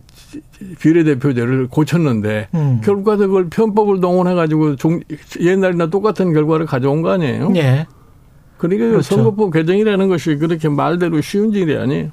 비례대표제를 0.79 1.69
고쳤는데 1.69 2.49
음. 2.55 2.81
결과도 2.85 3.27
그걸 3.27 3.49
편법을 3.49 4.01
동원해 4.01 4.35
가지고 4.35 4.77
옛날이나 5.41 5.87
똑같은 5.87 6.33
결과를 6.33 6.67
가져온 6.67 7.01
거 7.03 7.11
아니에요? 7.11 7.53
예. 7.57 7.87
그러니까 8.59 8.89
그렇죠. 8.89 9.15
선거법 9.15 9.53
개정이라는 9.53 10.09
것이 10.09 10.37
그렇게 10.37 10.69
말대로 10.69 11.21
쉬운 11.21 11.53
일이 11.53 11.77
아니에요. 11.77 12.11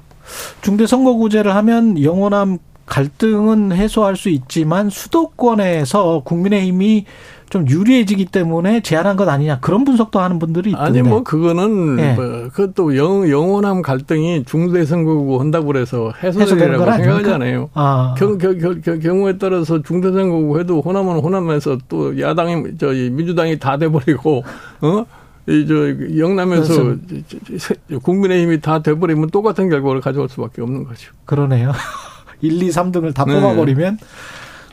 중대 0.62 0.86
선거구제를 0.86 1.54
하면 1.54 2.02
영원함 2.02 2.58
갈등은 2.86 3.72
해소할 3.72 4.16
수 4.16 4.28
있지만 4.28 4.90
수도권에서 4.90 6.22
국민의힘이 6.24 7.04
좀 7.50 7.68
유리해지기 7.68 8.26
때문에 8.26 8.80
제안한 8.80 9.16
것 9.16 9.28
아니냐 9.28 9.60
그런 9.60 9.84
분석도 9.84 10.18
하는 10.18 10.38
분들이 10.38 10.70
있던데. 10.70 11.00
아니 11.00 11.02
뭐 11.02 11.22
그거는 11.22 11.96
네. 11.96 12.14
뭐 12.14 12.48
그것도 12.52 12.96
영, 12.96 13.30
영원함 13.30 13.82
갈등이 13.82 14.44
중대 14.44 14.84
선거구 14.84 15.40
한다고 15.40 15.66
그래서 15.66 16.12
해소되리라고 16.22 16.84
생각하잖아요. 16.84 17.70
아. 17.74 18.14
경, 18.18 18.38
경, 18.38 18.58
경, 18.58 19.00
경우에 19.00 19.38
따라서 19.38 19.80
중대 19.82 20.10
선거구 20.10 20.58
해도 20.58 20.80
호남은 20.80 21.20
호남에서 21.20 21.78
또 21.88 22.18
야당이 22.18 22.78
저희 22.78 23.10
민주당이 23.10 23.58
다 23.58 23.76
돼버리고 23.78 24.42
어. 24.80 25.06
이저 25.48 25.74
영남에서 26.18 26.96
국민의힘이 28.02 28.60
다 28.60 28.82
돼버리면 28.82 29.30
똑같은 29.30 29.68
결과를 29.68 30.00
가져올 30.00 30.28
수밖에 30.28 30.62
없는 30.62 30.82
거죠. 30.82 31.12
그러네요. 31.24 31.72
1, 32.40 32.62
2, 32.62 32.68
3등을 32.68 33.14
다 33.14 33.24
네. 33.24 33.34
뽑아버리면 33.34 33.98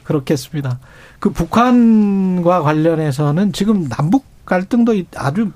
그렇겠습니다. 0.04 0.80
그 1.20 1.32
북한과 1.32 2.62
관련해서는 2.62 3.54
지금 3.54 3.88
남북 3.88 4.26
갈등도 4.46 4.94
아주 5.16 5.52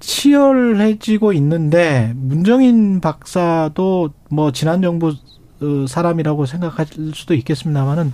치열해지고 0.00 1.32
있는데 1.34 2.12
문정인 2.16 3.00
박사도 3.00 4.10
뭐 4.30 4.52
지난 4.52 4.82
정부 4.82 5.14
어, 5.60 5.86
사람이라고 5.88 6.46
생각할 6.46 6.86
수도 7.14 7.34
있겠습니다만은 7.34 8.12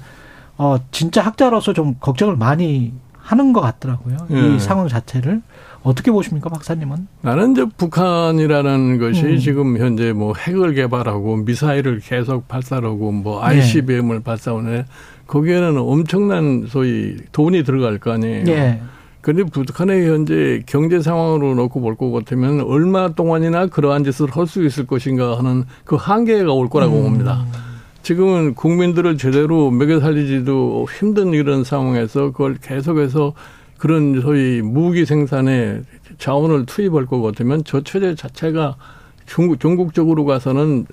어 0.59 0.77
진짜 0.91 1.23
학자로서 1.23 1.73
좀 1.73 1.97
걱정을 1.99 2.37
많이 2.37 2.93
하는 3.23 3.53
것 3.53 3.61
같더라고요. 3.61 4.17
이 4.31 4.35
네. 4.35 4.59
상황 4.59 4.89
자체를 4.89 5.41
어떻게 5.83 6.11
보십니까, 6.11 6.49
박사님은? 6.51 7.07
나는 7.23 7.53
이제 7.53 7.65
북한이라는 7.77 8.99
것이 8.99 9.25
음. 9.25 9.39
지금 9.39 9.79
현재 9.79 10.13
뭐 10.13 10.35
핵을 10.37 10.75
개발하고 10.75 11.37
미사일을 11.39 12.01
계속 12.01 12.47
발사하고 12.49 13.13
뭐 13.13 13.43
ICBM을 13.43 14.17
네. 14.19 14.23
발사하는 14.23 14.85
거기에는 15.27 15.79
엄청난 15.79 16.67
소위 16.69 17.17
돈이 17.33 17.65
들어갈 17.65 17.99
거 17.99 18.13
아니에요. 18.13 18.45
네. 18.45 18.83
그런데 19.23 19.45
북한의 19.45 20.09
현재 20.09 20.63
경제 20.67 21.01
상황으로 21.01 21.55
놓고 21.55 21.81
볼 21.81 21.95
것 21.97 22.11
같으면 22.11 22.61
얼마 22.63 23.09
동안이나 23.15 23.67
그러한 23.67 24.03
짓을 24.05 24.29
할 24.37 24.47
수 24.49 24.65
있을 24.65 24.85
것인가 24.87 25.39
하는 25.39 25.65
그 25.85 25.95
한계가 25.97 26.53
올 26.53 26.69
거라고 26.69 26.99
음. 26.99 27.03
봅니다. 27.05 27.45
지금은 28.03 28.55
국민들을 28.55 29.17
제대로 29.17 29.71
먹여 29.71 30.01
살리지도 30.01 30.87
힘든 30.99 31.33
이런 31.33 31.63
상황에서 31.63 32.33
그걸 32.33 32.57
계속해서 32.61 33.35
그런 33.79 34.21
소위 34.21 34.61
무기 34.63 35.07
생산에 35.07 35.83
자원을 36.19 36.67
투입할 36.67 37.07
것 37.07 37.23
같으면 37.23 37.63
저 37.65 37.81
체제 37.83 38.15
자체가 38.15 38.77
중국, 39.27 39.61
전국적으로 39.61 40.25
가서는 40.25 40.87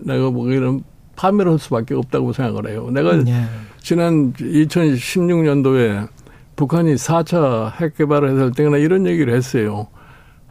내가 0.00 0.30
보기에는 0.30 0.82
파멸 1.14 1.48
할 1.48 1.58
수밖에 1.58 1.94
없다고 1.94 2.32
생각을 2.32 2.70
해요. 2.70 2.90
내가 2.90 3.16
네. 3.16 3.44
지난 3.80 4.32
2016년도에 4.34 6.08
북한이 6.56 6.94
4차 6.94 7.80
핵 7.80 7.96
개발을 7.96 8.30
했을 8.30 8.52
때나 8.52 8.78
이런 8.78 9.06
얘기를 9.06 9.34
했어요. 9.34 9.88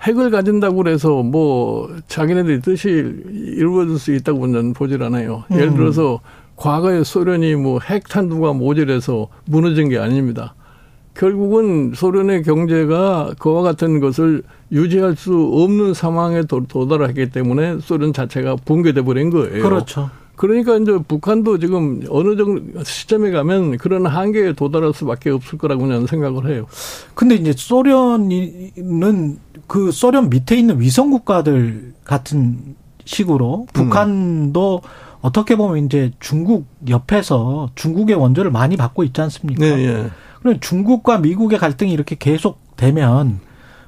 핵을 0.06 0.30
가진다고 0.30 0.78
그래서 0.78 1.24
뭐 1.24 1.90
자기네들이 2.08 2.62
뜻이 2.62 2.90
이루어질 2.90 3.98
수 3.98 4.14
있다고 4.14 4.48
는 4.48 4.74
보질 4.74 5.02
않아요. 5.04 5.44
음. 5.52 5.56
예를 5.58 5.74
들어서 5.74 6.20
과거에 6.56 7.04
소련이 7.04 7.56
뭐 7.56 7.80
핵탄두가 7.80 8.54
모자라서 8.54 9.28
무너진 9.46 9.90
게 9.90 9.98
아닙니다. 9.98 10.56
결국은 11.16 11.94
소련의 11.96 12.44
경제가 12.44 13.36
그와 13.40 13.62
같은 13.62 14.00
것을 14.00 14.44
유지할 14.72 15.16
수 15.16 15.50
없는 15.54 15.94
상황에 15.94 16.44
도달했기 16.44 17.30
때문에 17.30 17.80
소련 17.80 18.12
자체가 18.14 18.58
붕괴돼 18.66 19.02
버린 19.02 19.30
거예요. 19.30 19.64
그렇죠. 19.64 20.10
그러니까 20.36 20.78
이제 20.78 20.98
북한도 21.08 21.60
지금 21.60 22.04
어느 22.10 22.36
정도 22.36 22.84
시점에 22.84 23.32
가면 23.32 23.78
그런 23.78 24.06
한계에 24.06 24.54
도달할 24.54 24.94
수밖에 24.94 25.30
없을 25.30 25.58
거라고 25.58 25.88
저는 25.88 26.08
생각을 26.08 26.50
해요. 26.50 26.68
근데 27.14 27.36
이제 27.36 27.54
소련은 27.56 29.40
그 29.68 29.92
소련 29.92 30.30
밑에 30.30 30.58
있는 30.58 30.80
위성 30.80 31.10
국가들 31.10 31.94
같은 32.04 32.76
식으로 33.06 33.68
북한도 33.74 34.82
음. 34.84 34.90
어떻게 35.22 35.56
보면 35.56 35.86
이제 35.86 36.12
중국 36.20 36.68
옆에서 36.88 37.70
중국의 37.76 38.16
원조를 38.16 38.52
많이 38.52 38.78
받고 38.78 39.04
있지 39.04 39.22
않습니까? 39.22 39.66
네, 39.66 39.86
예. 39.86 40.10
그럼 40.40 40.60
중국과 40.60 41.18
미국의 41.18 41.58
갈등이 41.58 41.92
이렇게 41.92 42.16
계속 42.20 42.60
되면 42.76 43.40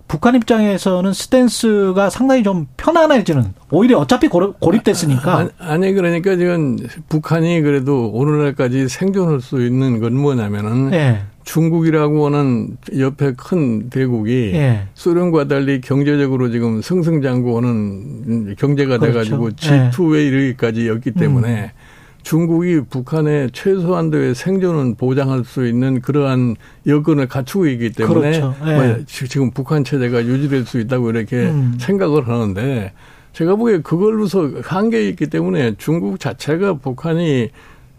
북한 0.07 0.35
입장에서는 0.35 1.11
스탠스가 1.11 2.09
상당히 2.09 2.43
좀 2.43 2.67
편안해지는 2.77 3.53
오히려 3.71 3.97
어차피 3.99 4.27
고립 4.27 4.83
됐으니까 4.83 5.49
아니 5.57 5.93
그러니까 5.93 6.35
지금 6.37 6.77
북한이 7.09 7.61
그래도 7.61 8.09
오늘날까지 8.09 8.87
생존할 8.87 9.41
수 9.41 9.65
있는 9.65 9.99
건 9.99 10.15
뭐냐면은 10.15 10.91
네. 10.91 11.21
중국이라고 11.43 12.25
하는 12.25 12.77
옆에 12.97 13.33
큰 13.37 13.89
대국이 13.89 14.51
네. 14.53 14.87
소련과 14.93 15.47
달리 15.47 15.81
경제적으로 15.81 16.51
지금 16.51 16.81
승승장구하는 16.81 18.55
경제가 18.57 18.97
그렇죠. 18.99 19.13
돼가지고 19.13 19.49
G2에 19.51 20.27
이르기까지 20.27 20.87
였기 20.87 21.11
때문에 21.11 21.71
음. 21.73 21.86
중국이 22.27 22.81
북한의 22.89 23.51
최소한도의 23.53 24.35
생존은 24.35 24.95
보장할 24.95 25.45
수 25.45 25.65
있는 25.65 26.01
그러한 26.01 26.57
여건을 26.85 27.29
갖추고 27.29 27.67
있기 27.67 27.91
때문에 27.93 28.41
그렇죠. 28.41 28.55
네. 28.65 28.97
지금 29.07 29.51
북한 29.51 29.85
체제가 29.85 30.25
유지될 30.25 30.65
수 30.65 30.77
있다고 30.81 31.09
이렇게 31.11 31.37
음. 31.45 31.77
생각을 31.79 32.27
하는데 32.27 32.91
제가 33.31 33.55
보기에 33.55 33.79
그걸로서 33.79 34.49
한계가 34.61 35.07
있기 35.07 35.27
때문에 35.27 35.75
중국 35.77 36.19
자체가 36.19 36.73
북한이 36.79 37.49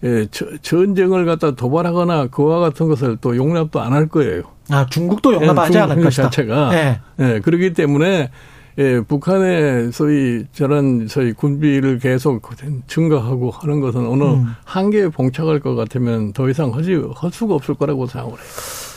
예, 0.04 0.26
전쟁을 0.60 1.24
갖다 1.24 1.52
도발하거나 1.52 2.26
그와 2.26 2.58
같은 2.60 2.86
것을 2.86 3.16
또 3.22 3.34
용납도 3.34 3.80
안 3.80 3.94
할 3.94 4.08
거예요. 4.08 4.42
아, 4.68 4.84
중국도 4.84 5.32
용납하지 5.32 5.78
예, 5.78 5.80
않을 5.82 6.02
것이다. 6.02 6.24
자체가. 6.24 6.68
네. 6.70 7.00
예, 7.20 7.40
그렇기 7.40 7.72
때문에 7.72 8.30
예, 8.78 9.00
북한의 9.00 9.90
소위 9.90 10.44
저런 10.52 11.08
소위 11.08 11.32
군비를 11.32 11.98
계속 11.98 12.40
증가하고 12.86 13.50
하는 13.50 13.80
것은 13.80 14.06
어느 14.06 14.22
음. 14.22 14.46
한계에 14.64 15.08
봉착할 15.08 15.58
것 15.58 15.74
같으면 15.74 16.32
더 16.32 16.48
이상 16.48 16.72
하지 16.72 16.94
할 17.14 17.32
수가 17.32 17.54
없을 17.54 17.74
거라고 17.74 18.06
생각을 18.06 18.34
해요. 18.34 18.46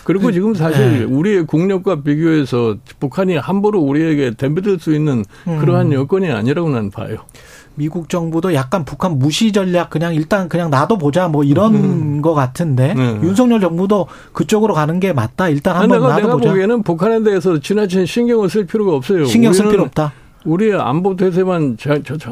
그리고 0.04 0.28
그, 0.28 0.34
지금 0.34 0.54
사실 0.54 1.00
네. 1.00 1.04
우리의 1.04 1.46
국력과 1.46 2.04
비교해서 2.04 2.76
북한이 3.00 3.38
함부로 3.38 3.80
우리에게 3.80 4.32
덤벼들 4.38 4.80
수 4.80 4.94
있는 4.94 5.24
그러한 5.46 5.88
음. 5.88 5.94
여건이 5.94 6.30
아니라고 6.32 6.70
난 6.70 6.92
봐요. 6.92 7.18
미국 7.76 8.10
정부도 8.10 8.54
약간 8.54 8.86
북한 8.86 9.18
무시 9.18 9.52
전략 9.52 9.90
그냥 9.90 10.14
일단 10.14 10.50
그냥 10.50 10.70
놔둬 10.70 10.98
보자 10.98 11.28
뭐 11.28 11.44
이런 11.44 11.76
음. 11.76 12.22
거 12.22 12.34
같은데 12.34 12.94
네. 12.94 13.20
윤석열 13.24 13.60
정부도 13.62 14.08
그쪽으로 14.34 14.74
가는 14.74 15.00
게 15.00 15.14
맞다. 15.14 15.50
일단 15.50 15.76
한번 15.76 16.02
놔둬 16.02 16.16
보자. 16.16 16.28
내가 16.28 16.38
보기에는 16.38 16.84
북한에 16.84 17.24
대해서 17.24 17.60
지나친 17.60 18.06
신경을 18.06 18.50
쓸 18.50 18.66
필요가 18.66 18.94
없어요. 18.96 19.26
신경 19.26 19.54
쓸 19.54 19.70
필요 19.70 19.84
없다. 19.84 20.14
우리의 20.44 20.74
안보 20.80 21.16
대세만 21.16 21.78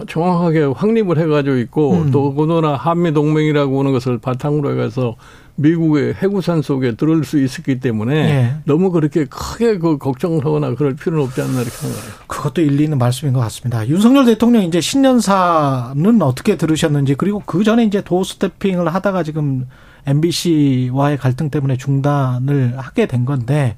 정확하게 0.07 0.63
확립을 0.75 1.19
해가지고 1.19 1.57
있고 1.57 1.93
음. 1.93 2.11
또 2.11 2.33
더구나 2.35 2.73
한미 2.73 3.13
동맹이라고 3.13 3.79
하는 3.79 3.91
것을 3.91 4.17
바탕으로 4.17 4.81
해서 4.81 5.15
미국의 5.59 6.15
해구산 6.15 6.61
속에 6.61 6.95
들어올 6.95 7.23
수 7.25 7.41
있었기 7.41 7.79
때문에 7.79 8.15
예. 8.15 8.53
너무 8.65 8.91
그렇게 8.91 9.25
크게 9.25 9.77
그 9.77 9.97
걱정을 9.97 10.45
하거나 10.45 10.73
그럴 10.73 10.95
필요는 10.95 11.25
없지 11.25 11.41
않나 11.41 11.61
이렇게 11.61 11.69
생각해요. 11.69 12.13
그것도 12.27 12.61
일리 12.61 12.85
있는 12.85 12.97
말씀인 12.97 13.33
것 13.33 13.41
같습니다. 13.41 13.87
윤석열 13.87 14.25
대통령 14.25 14.63
이제 14.63 14.79
신년사는 14.81 16.21
어떻게 16.21 16.57
들으셨는지 16.57 17.15
그리고 17.15 17.41
그 17.45 17.63
전에 17.63 17.83
이제 17.83 18.01
도어 18.01 18.23
스태핑을 18.23 18.93
하다가 18.93 19.23
지금 19.23 19.67
MBC와의 20.07 21.17
갈등 21.17 21.49
때문에 21.49 21.77
중단을 21.77 22.77
하게 22.77 23.05
된 23.05 23.25
건데 23.25 23.75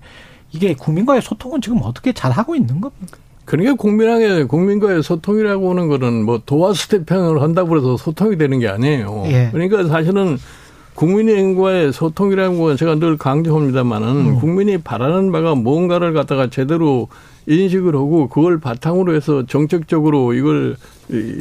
이게 0.51 0.75
국민과의 0.75 1.21
소통은 1.21 1.61
지금 1.61 1.79
어떻게 1.81 2.13
잘 2.13 2.31
하고 2.31 2.55
있는 2.55 2.79
겁니까? 2.79 3.17
그러니까 3.45 3.73
국민에게 3.75 4.43
국민과의 4.43 5.01
소통이라고 5.03 5.71
하는 5.71 5.87
거는 5.87 6.23
뭐 6.25 6.41
도화 6.45 6.73
스태핑을 6.73 7.41
한다고 7.41 7.77
해서 7.77 7.97
소통이 7.97 8.37
되는 8.37 8.59
게 8.59 8.67
아니에요. 8.67 9.23
예. 9.27 9.49
그러니까 9.51 9.83
사실은 9.85 10.37
국민의힘과의 10.95 11.93
소통이라는 11.93 12.59
건 12.59 12.77
제가 12.77 12.95
늘 12.95 13.17
강조합니다만은 13.17 14.07
음. 14.07 14.35
국민이 14.39 14.77
바라는 14.77 15.31
바가 15.31 15.55
뭔가를 15.55 16.13
갖다가 16.13 16.49
제대로 16.49 17.07
인식을 17.47 17.95
하고 17.95 18.29
그걸 18.29 18.59
바탕으로 18.59 19.15
해서 19.15 19.45
정책적으로 19.47 20.33
이걸 20.33 20.75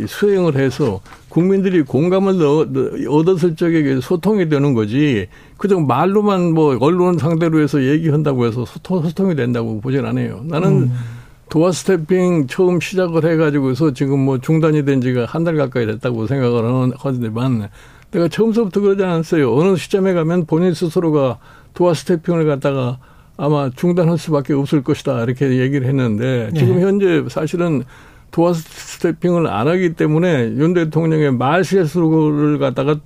수행을 0.06 0.56
해서 0.56 1.00
국민들이 1.28 1.82
공감을 1.82 2.40
얻었을 3.08 3.54
적에 3.54 4.00
소통이 4.00 4.48
되는 4.48 4.72
거지. 4.74 5.26
그저 5.58 5.78
말로만 5.78 6.54
뭐 6.54 6.76
언론 6.80 7.18
상대로 7.18 7.60
해서 7.60 7.84
얘기한다고 7.84 8.46
해서 8.46 8.64
소통, 8.64 9.02
소통이 9.02 9.36
된다고 9.36 9.80
보진 9.80 10.06
않아요. 10.06 10.40
나는 10.44 10.84
음. 10.84 10.92
도어 11.50 11.72
스태핑 11.72 12.46
처음 12.46 12.80
시작을 12.80 13.24
해가지고서 13.30 13.92
지금 13.92 14.20
뭐 14.20 14.38
중단이 14.38 14.84
된 14.84 15.00
지가 15.00 15.26
한 15.26 15.44
달 15.44 15.56
가까이 15.56 15.84
됐다고 15.84 16.26
생각을 16.28 16.92
하는데만 16.96 17.68
내가 18.10 18.28
처음부터 18.28 18.80
그러지 18.80 19.02
않았어요. 19.04 19.54
어느 19.54 19.76
시점에 19.76 20.12
가면 20.14 20.46
본인 20.46 20.74
스스로가 20.74 21.38
도화 21.74 21.94
스태핑을 21.94 22.44
갖다가 22.46 22.98
아마 23.36 23.70
중단할 23.70 24.18
수밖에 24.18 24.52
없을 24.52 24.82
것이다. 24.82 25.22
이렇게 25.22 25.58
얘기를 25.58 25.86
했는데 25.86 26.50
지금 26.56 26.76
네. 26.76 26.82
현재 26.82 27.24
사실은 27.28 27.84
도화 28.30 28.52
스태핑을 28.52 29.46
안 29.46 29.66
하기 29.68 29.94
때문에 29.94 30.52
윤 30.56 30.74
대통령의 30.74 31.32
말 31.32 31.64
실수를 31.64 32.58
갖다가 32.58 32.96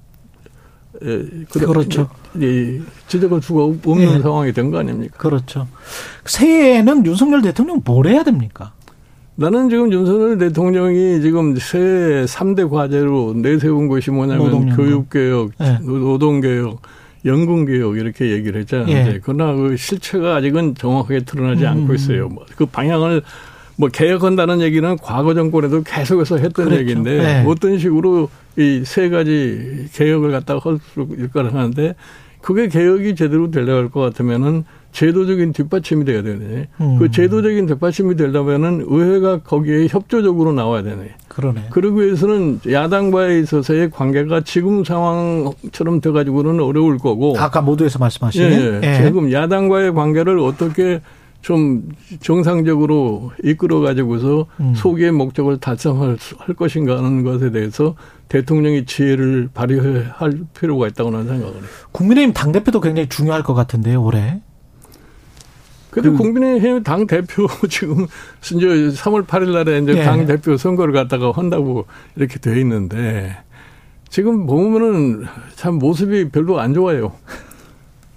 예, 1.05 1.25
그렇죠. 1.53 2.09
예, 2.41 2.81
지적할 3.09 3.43
수가 3.43 3.65
없는 3.65 4.19
예. 4.19 4.21
상황이 4.21 4.53
된 4.53 4.71
거 4.71 4.79
아닙니까? 4.79 5.17
그렇죠. 5.19 5.67
새해에는 6.25 7.05
윤석열 7.05 7.43
대통령 7.43 7.83
뭘 7.85 8.07
해야 8.07 8.23
됩니까? 8.23 8.73
나는 9.37 9.69
지금 9.69 9.93
윤석열 9.93 10.39
대통령이 10.39 11.21
지금 11.21 11.57
새 11.57 11.79
3대 12.27 12.71
과제로 12.71 13.35
내세운 13.35 13.89
것이 13.89 14.11
뭐냐면 14.11 14.45
노동연금. 14.47 14.77
교육개혁, 14.77 15.51
네. 15.59 15.79
노동개혁, 15.83 16.81
연금개혁 17.25 17.97
이렇게 17.97 18.31
얘기를 18.31 18.61
했잖아요. 18.61 18.89
예. 18.89 19.21
그러나 19.25 19.53
그 19.55 19.77
실체가 19.77 20.37
아직은 20.37 20.77
정확하게 20.77 21.21
드러나지 21.21 21.65
음. 21.65 21.69
않고 21.69 21.95
있어요. 21.95 22.29
뭐그 22.29 22.67
방향을 22.67 23.23
뭐 23.77 23.89
개혁한다는 23.89 24.61
얘기는 24.61 24.97
과거 25.03 25.35
정권에도 25.35 25.83
계속해서 25.83 26.37
했던 26.37 26.67
그렇죠. 26.67 26.81
얘기인데 26.81 27.19
네. 27.19 27.45
어떤 27.47 27.79
식으로 27.79 28.29
이 28.57 28.83
세 28.85 29.09
가지 29.09 29.89
개혁을 29.95 30.31
갖다가 30.31 30.61
할 30.71 30.79
수 30.95 31.09
있을까 31.17 31.45
하는데 31.47 31.97
그게 32.41 32.69
개혁이 32.69 33.17
제대로 33.17 33.51
되려고 33.51 33.89
것 33.89 34.01
같으면은 34.01 34.65
제도적인 34.95 35.53
뒷받침이 35.53 36.05
돼야 36.05 36.23
되네. 36.23 36.69
음. 36.81 36.99
그 36.99 37.11
제도적인 37.11 37.67
뒷받침이 37.67 38.15
되려면은 38.15 38.87
의회가 38.89 39.41
거기에 39.41 39.89
협조적으로 39.89 40.53
나와야 40.53 40.85
되네. 40.85 41.17
그러네. 41.27 41.67
그러기 41.71 42.01
위해서는 42.01 42.61
야당과에 42.71 43.41
있어서의 43.41 43.91
관계가 43.91 44.43
지금 44.43 44.85
상황처럼 44.85 46.01
돼가지고는 46.01 46.61
어려울 46.61 46.99
거고. 46.99 47.35
아까 47.37 47.61
모두에서 47.61 47.99
말씀하신. 47.99 48.43
예, 48.43 48.47
예. 48.47 48.81
예. 48.85 49.05
지금 49.05 49.33
야당과의 49.33 49.95
관계를 49.95 50.39
어떻게 50.39 51.01
좀 51.43 51.89
정상적으로 52.21 53.33
이끌어 53.43 53.81
가지고서 53.81 54.47
음. 54.61 54.75
소기의 54.77 55.11
목적을 55.11 55.59
달성할 55.59 56.17
할 56.39 56.55
것인가 56.55 56.97
하는 56.99 57.25
것에 57.25 57.51
대해서 57.51 57.97
대통령이 58.29 58.87
지혜를 58.87 59.49
발휘할 59.53 60.39
필요가 60.59 60.87
있다고 60.87 61.11
나는 61.11 61.27
생각을 61.27 61.55
해요. 61.55 61.63
국민의힘 61.91 62.33
당대표도 62.33 62.81
굉장히 62.81 63.09
중요할 63.09 63.43
것 63.43 63.55
같은데요, 63.55 64.01
올해. 64.03 64.41
근데 65.95 66.11
그, 66.11 66.17
국민의힘 66.17 66.83
당 66.83 67.07
대표 67.07 67.47
지금 67.71 68.07
이제 68.43 68.67
3월 68.67 69.25
8일 69.27 69.53
날에 69.53 69.79
이제 69.79 70.01
예. 70.01 70.03
당 70.03 70.27
대표 70.27 70.57
선거를 70.57 70.93
갖다가 70.93 71.31
한다고 71.31 71.87
이렇게 72.17 72.41
돼 72.41 72.61
있는데 72.61 73.37
지금 74.09 74.45
보면은 74.45 75.25
참 75.55 75.77
모습이 75.77 76.31
별로 76.31 76.59
안 76.59 76.75
좋아요. 76.75 77.13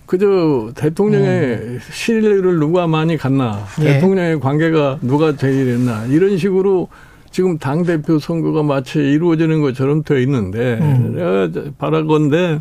그저 0.07 0.71
대통령의 0.73 1.53
음. 1.57 1.79
신뢰를 1.91 2.57
누가 2.59 2.87
많이 2.87 3.15
갖나, 3.15 3.63
예. 3.81 3.93
대통령의 3.93 4.39
관계가 4.39 4.99
누가 5.01 5.35
제일 5.35 5.67
했나 5.67 6.03
이런 6.05 6.37
식으로 6.39 6.87
지금 7.29 7.59
당 7.59 7.83
대표 7.83 8.17
선거가 8.17 8.63
마치 8.63 8.97
이루어지는 8.97 9.61
것처럼 9.61 10.01
돼 10.01 10.23
있는데 10.23 10.79
음. 10.81 11.13
내가 11.15 11.71
바라건데 11.77 12.59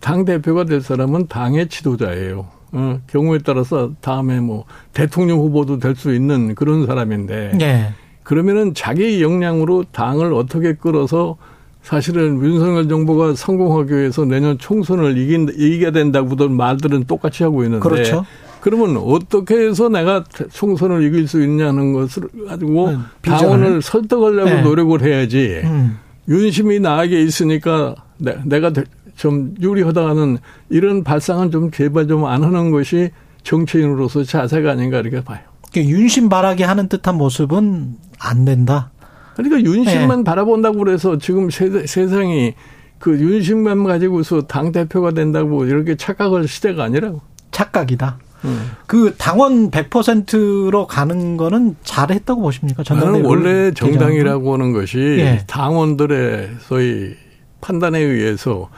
당 0.00 0.26
대표가 0.26 0.64
될 0.64 0.82
사람은 0.82 1.28
당의 1.28 1.68
지도자예요. 1.68 2.53
어, 2.76 3.00
경우에 3.06 3.38
따라서 3.44 3.92
다음에 4.00 4.40
뭐 4.40 4.64
대통령 4.92 5.38
후보도 5.38 5.78
될 5.78 5.94
수 5.94 6.12
있는 6.12 6.54
그런 6.56 6.86
사람인데 6.86 7.52
네. 7.56 7.92
그러면은 8.24 8.74
자기 8.74 9.22
역량으로 9.22 9.84
당을 9.92 10.32
어떻게 10.34 10.74
끌어서 10.74 11.36
사실은 11.82 12.42
윤석열 12.42 12.88
정부가 12.88 13.34
성공하기 13.34 13.94
위해서 13.94 14.24
내년 14.24 14.58
총선을 14.58 15.16
이긴, 15.18 15.48
이겨야 15.56 15.92
된다고들 15.92 16.48
말들은 16.48 17.04
똑같이 17.04 17.44
하고 17.44 17.62
있는데 17.62 17.86
그렇죠. 17.88 18.24
그러면 18.60 18.96
어떻게 18.96 19.54
해서 19.56 19.88
내가 19.90 20.24
총선을 20.50 21.04
이길 21.04 21.28
수 21.28 21.42
있냐는 21.44 21.92
것을 21.92 22.24
가지고 22.48 22.90
네, 22.90 22.98
당원을 23.22 23.82
설득하려고 23.82 24.48
네. 24.48 24.62
노력을 24.62 25.00
해야지. 25.02 25.60
음. 25.64 25.98
윤심이 26.26 26.80
나에게 26.80 27.22
있으니까 27.22 27.94
내, 28.16 28.38
내가 28.44 28.72
좀 29.16 29.54
유리하다는 29.60 30.38
이런 30.70 31.04
발상은 31.04 31.50
좀 31.50 31.70
제발 31.70 32.08
좀 32.08 32.24
안 32.26 32.42
하는 32.42 32.70
것이 32.70 33.10
정치인으로서 33.42 34.24
자세가 34.24 34.72
아닌가 34.72 34.98
이렇게 35.00 35.22
봐요. 35.22 35.40
그러니까 35.72 35.96
윤심 35.96 36.28
바라게 36.28 36.64
하는 36.64 36.88
듯한 36.88 37.16
모습은 37.16 37.96
안 38.18 38.44
된다. 38.44 38.90
그러니까 39.36 39.60
윤심만 39.62 40.18
네. 40.20 40.24
바라본다고 40.24 40.78
그래서 40.78 41.18
지금 41.18 41.50
세, 41.50 41.86
세상이 41.86 42.54
그 42.98 43.18
윤심만 43.18 43.84
가지고서 43.84 44.42
당 44.42 44.72
대표가 44.72 45.10
된다고 45.10 45.64
이렇게 45.66 45.96
착각할 45.96 46.46
시대가 46.48 46.84
아니라고. 46.84 47.20
착각이다. 47.50 48.18
음. 48.44 48.70
그 48.86 49.14
당원 49.18 49.70
100%로 49.70 50.86
가는 50.86 51.36
거는 51.36 51.76
잘했다고 51.82 52.42
보십니까? 52.42 52.82
저는 52.82 53.24
원래 53.24 53.72
정당이라고 53.72 54.54
하는 54.54 54.72
것이 54.72 54.98
예. 54.98 55.44
당원들의 55.46 56.50
소위 56.60 57.14
판단에 57.60 57.98
의해서 57.98 58.68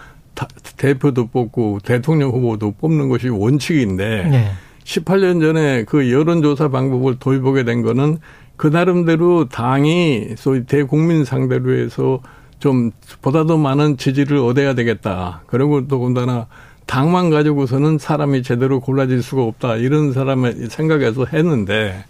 대표도 0.77 1.29
뽑고 1.29 1.81
대통령 1.85 2.31
후보도 2.31 2.72
뽑는 2.72 3.09
것이 3.09 3.29
원칙인데 3.29 4.05
예. 4.33 4.51
18년 4.85 5.40
전에 5.40 5.85
그 5.85 6.12
여론조사 6.12 6.68
방법을 6.68 7.18
도입하게 7.18 7.64
된 7.64 7.83
거는 7.83 8.18
그 8.57 8.68
나름대로 8.68 9.49
당이 9.49 10.35
소위 10.37 10.64
대국민 10.64 11.25
상대로 11.25 11.72
해서 11.72 12.20
좀 12.59 12.90
보다 13.20 13.44
더 13.44 13.57
많은 13.57 13.96
지지를 13.96 14.38
얻어야 14.38 14.75
되겠다. 14.75 15.42
그리고 15.46 15.87
더군다나 15.88 16.46
당만 16.87 17.31
가지고서는 17.31 17.99
사람이 17.99 18.42
제대로 18.42 18.81
골라질 18.81 19.22
수가 19.22 19.42
없다. 19.42 19.77
이런 19.77 20.12
사람의 20.12 20.68
생각에서 20.70 21.27
했는데 21.27 22.05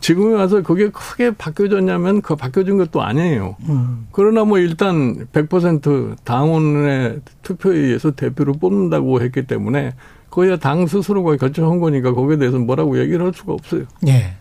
지금에 0.00 0.34
와서 0.34 0.62
그게 0.62 0.90
크게 0.90 1.32
바뀌어졌냐면 1.32 2.22
그 2.22 2.36
바뀌어진 2.36 2.78
것도 2.78 3.02
아니에요. 3.02 3.56
음. 3.68 4.06
그러나 4.12 4.44
뭐 4.44 4.58
일단 4.58 5.26
100% 5.32 6.16
당원의 6.24 7.20
투표에 7.42 7.76
의해서 7.76 8.10
대표를 8.12 8.54
뽑는다고 8.60 9.20
했기 9.20 9.46
때문에 9.46 9.94
거의 10.30 10.58
당 10.60 10.86
스스로가 10.86 11.36
결정한 11.36 11.80
거니까 11.80 12.12
거기에 12.12 12.38
대해서 12.38 12.58
뭐라고 12.58 13.00
얘기를 13.00 13.24
할 13.24 13.32
수가 13.34 13.52
없어요. 13.52 13.84
예. 14.06 14.34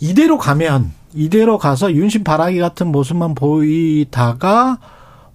이대로 0.00 0.38
가면 0.38 0.92
이대로 1.14 1.58
가서 1.58 1.92
윤심 1.92 2.24
바라기 2.24 2.58
같은 2.58 2.88
모습만 2.88 3.34
보이다가 3.34 4.78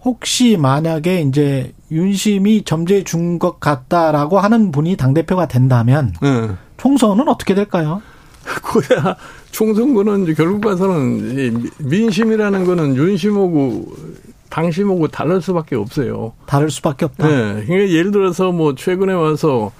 혹시 0.04 0.58
만약에 0.58 1.22
이제 1.22 1.74
윤심이 1.92 2.64
점제 2.64 3.04
준것 3.04 3.60
같다라고 3.60 4.40
하는 4.40 4.72
분이 4.72 4.98
당 4.98 5.14
대표가 5.14 5.48
된다면 5.48 6.14
네. 6.22 6.50
총선은 6.78 7.28
어떻게 7.28 7.56
될까요? 7.56 8.02
그야 8.46 9.16
총선거는 9.52 10.34
결국 10.36 10.62
봐서는 10.62 11.70
민심이라는 11.80 12.66
거는 12.66 12.96
윤심하고 12.96 13.94
당심하고 14.50 15.08
다를 15.08 15.42
수밖에 15.42 15.76
없어요. 15.76 16.34
다를 16.46 16.70
수밖에 16.70 17.06
없다. 17.06 17.28
네. 17.28 17.64
그러니까 17.66 17.90
예를 17.90 18.12
들어서 18.12 18.52
뭐 18.52 18.76
최근에 18.76 19.14
와서 19.14 19.72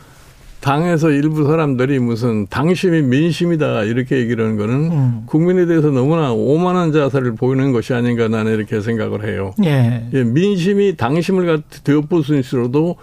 당에서 0.66 1.12
일부 1.12 1.46
사람들이 1.46 2.00
무슨 2.00 2.48
당심이 2.48 3.04
민심이다 3.04 3.84
이렇게 3.84 4.18
얘기를 4.18 4.44
하는 4.44 4.58
거는 4.58 4.74
음. 4.92 5.24
국민에 5.28 5.68
대해서 5.68 5.92
너무나 5.92 6.32
오만한 6.34 6.92
자세를 6.92 7.36
보이는 7.36 7.72
것이 7.72 7.94
아닌가 7.94 8.28
나는 8.28 8.56
이렇게 8.56 8.82
생각을 8.82 9.26
해요. 9.26 9.54
예. 9.64 10.10
예 10.12 10.24
민심이 10.24 10.98
당심을 10.98 11.62
되어볼 11.84 12.24
수 12.24 12.36
있어도 12.36 12.96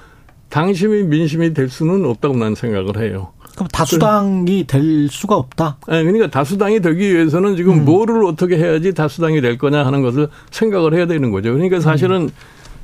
당심이 0.48 1.04
민심이 1.04 1.54
될 1.54 1.68
수는 1.68 2.04
없다고 2.04 2.36
나는 2.36 2.56
생각을 2.56 2.98
해요. 2.98 3.32
그럼 3.54 3.68
다수당이 3.68 4.66
될 4.66 5.08
수가 5.08 5.36
없다? 5.36 5.78
네, 5.88 6.02
그러니까 6.02 6.28
다수당이 6.30 6.80
되기 6.80 7.14
위해서는 7.14 7.56
지금 7.56 7.80
음. 7.80 7.84
뭐를 7.84 8.24
어떻게 8.24 8.56
해야지 8.56 8.94
다수당이 8.94 9.40
될 9.40 9.58
거냐 9.58 9.84
하는 9.84 10.02
것을 10.02 10.28
생각을 10.50 10.94
해야 10.94 11.06
되는 11.06 11.30
거죠. 11.30 11.52
그러니까 11.52 11.80
사실은 11.80 12.22
음. 12.22 12.30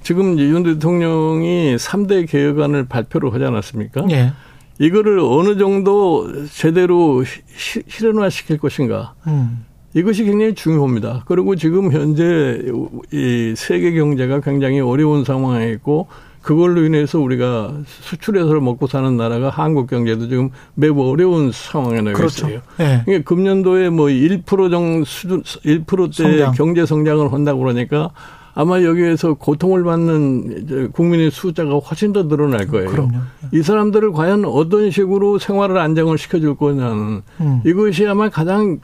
지금 0.03 0.39
윤 0.39 0.63
대통령이 0.63 1.77
3대 1.77 2.29
개혁안을 2.29 2.87
발표를 2.87 3.33
하지 3.33 3.45
않았습니까? 3.45 4.07
예. 4.11 4.33
이거를 4.79 5.19
어느 5.19 5.59
정도 5.59 6.29
제대로 6.53 7.25
시, 7.25 7.83
실현화 7.89 8.31
시킬 8.31 8.59
것인가. 8.59 9.15
음. 9.27 9.65
이것이 9.95 10.25
굉장히 10.25 10.55
중요합니다. 10.55 11.25
그리고 11.27 11.57
지금 11.57 11.91
현재 11.93 12.63
이 13.11 13.55
세계 13.57 13.93
경제가 13.93 14.41
굉장히 14.41 14.81
어려운 14.81 15.25
상황에 15.25 15.71
있고 15.73 16.09
그걸로 16.43 16.85
인해서 16.85 17.19
우리가 17.19 17.75
수출해서 17.87 18.61
먹고 18.61 18.87
사는 18.87 19.17
나라가 19.17 19.51
한국 19.51 19.89
경제도 19.89 20.29
지금 20.29 20.51
매우 20.75 21.01
어려운 21.11 21.53
상황에 21.53 22.01
나가 22.01 22.17
그렇죠. 22.17 22.47
있어요. 22.47 22.61
네. 22.79 23.03
그러니까 23.05 23.29
금년도에 23.29 23.91
뭐 23.91 24.07
1%정 24.07 25.05
수준 25.05 25.43
1%대 25.43 26.23
성장. 26.23 26.53
경제 26.53 26.87
성장을 26.87 27.33
한다고 27.33 27.61
그러니까 27.61 28.11
아마 28.59 28.83
여기에서 28.83 29.35
고통을 29.35 29.85
받는 29.85 30.91
국민의 30.91 31.31
숫자가 31.31 31.79
훨씬 31.79 32.13
더 32.13 32.27
늘어날 32.27 32.67
거예요. 32.67 32.91
그럼요. 32.91 33.19
이 33.53 33.63
사람들을 33.63 34.11
과연 34.11 34.45
어떤 34.47 34.91
식으로 34.91 35.39
생활을 35.39 35.79
안정을 35.79 36.19
시켜줄 36.19 36.57
거냐는 36.57 37.23
음. 37.41 37.61
이것이 37.65 38.05
아마 38.09 38.29
가장 38.29 38.81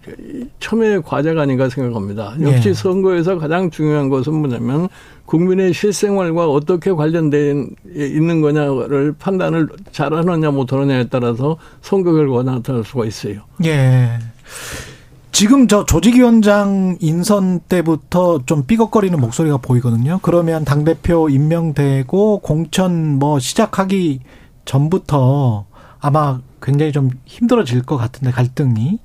첨예의 0.61 1.03
과제가 1.03 1.43
아닌가 1.43 1.69
생각합니다. 1.69 2.37
역시 2.41 2.69
예. 2.69 2.73
선거에서 2.73 3.37
가장 3.37 3.69
중요한 3.69 4.11
것은 4.11 4.33
뭐냐면 4.35 4.89
국민의 5.27 5.75
실생활과 5.75 6.49
어떻게 6.49 6.93
관련된 6.93 7.71
있는 7.97 8.43
거냐를 8.43 9.13
판단을 9.19 9.71
잘하느냐 9.91 10.53
못하느냐에 10.53 11.09
따라서 11.11 11.57
선거 11.83 12.13
결과가 12.13 12.45
나타날 12.45 12.85
수가 12.85 13.07
있어요. 13.07 13.41
예. 13.65 14.21
지금 15.35 15.67
저 15.67 15.85
조직위원장 15.85 16.97
인선 17.01 17.59
때부터 17.69 18.39
좀 18.47 18.67
삐걱거리는 18.67 19.21
목소리가 19.21 19.57
보이거든요. 19.57 20.21
그러면 20.23 20.65
당대표 20.65 21.29
임명되고 21.29 22.39
공천 22.39 23.19
뭐 23.19 23.41
시작하기 23.41 24.21
전부터 24.65 25.67
아마 25.99 26.41
굉장히 26.63 26.93
좀 26.93 27.11
힘들어질 27.25 27.83
것 27.83 27.97
같은데 27.97 28.31
갈등이. 28.31 29.01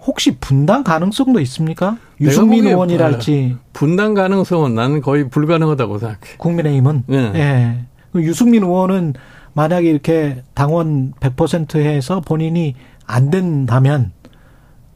혹시 0.00 0.36
분당 0.36 0.84
가능성도 0.84 1.40
있습니까? 1.40 1.96
유승민 2.20 2.66
의원이랄지. 2.66 3.56
분당 3.72 4.12
가능성은 4.12 4.74
나는 4.74 5.00
거의 5.00 5.30
불가능하다고 5.30 5.98
생각해. 5.98 6.36
국민의힘은? 6.36 7.04
네. 7.06 7.32
예. 7.34 8.20
유승민 8.20 8.64
의원은 8.64 9.14
만약에 9.54 9.88
이렇게 9.88 10.42
당원 10.52 11.14
100% 11.20 11.76
해서 11.76 12.20
본인이 12.20 12.74
안 13.06 13.30
된다면 13.30 14.12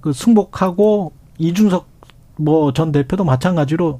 그 0.07 0.13
승복하고 0.13 1.11
이준석 1.39 1.85
뭐 2.37 2.71
전 2.73 2.93
대표도 2.93 3.25
마찬가지로 3.25 3.99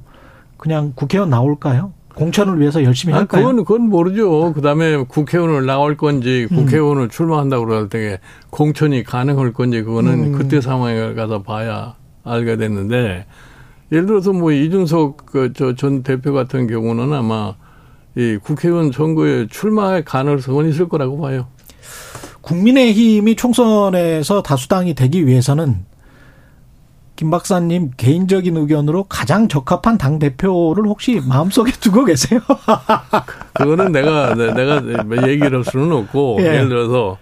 그냥 0.55 0.93
국회의원 0.95 1.29
나올까요? 1.29 1.91
공천을 2.15 2.61
위해서 2.61 2.81
열심히 2.83 3.13
아, 3.13 3.17
할까요? 3.17 3.41
그건 3.47 3.65
그건 3.65 3.89
모르죠. 3.89 4.53
그다음에 4.53 5.03
국회의원을 5.03 5.65
나올 5.65 5.97
건지 5.97 6.47
음. 6.49 6.55
국회의원을 6.55 7.03
음. 7.03 7.09
출마한다고 7.09 7.65
그럴 7.65 7.89
때 7.89 8.19
공천이 8.51 9.03
가능할 9.03 9.51
건지 9.51 9.81
그거는 9.83 10.27
음. 10.27 10.31
그때 10.31 10.61
상황에 10.61 11.13
가서 11.13 11.43
봐야 11.43 11.95
알게 12.23 12.55
됐는데 12.55 13.25
예를 13.91 14.05
들어서 14.05 14.31
뭐 14.31 14.53
이준석 14.53 15.25
그저전 15.25 16.03
대표 16.03 16.31
같은 16.31 16.67
경우는 16.67 17.11
아마 17.11 17.53
이 18.15 18.37
국회의원 18.41 18.93
선거에 18.93 19.47
출마할 19.49 20.05
가능성은 20.05 20.69
있을 20.69 20.87
거라고 20.87 21.19
봐요. 21.19 21.47
국민의힘이 22.41 23.35
총선에서 23.35 24.41
다수당이 24.41 24.93
되기 24.93 25.27
위해서는 25.27 25.85
김 27.17 27.31
박사님 27.31 27.91
개인적인 27.97 28.55
의견으로 28.55 29.05
가장 29.05 29.47
적합한 29.47 29.97
당 29.97 30.19
대표를 30.19 30.85
혹시 30.85 31.19
마음속에 31.27 31.71
두고 31.71 32.05
계세요? 32.05 32.39
그거는 33.53 33.91
내가 33.91 34.35
내가 34.35 34.83
얘기를 35.27 35.57
할 35.57 35.63
수는 35.65 35.91
없고 35.91 36.37
예. 36.41 36.59
를 36.59 36.69
들어서 36.69 37.17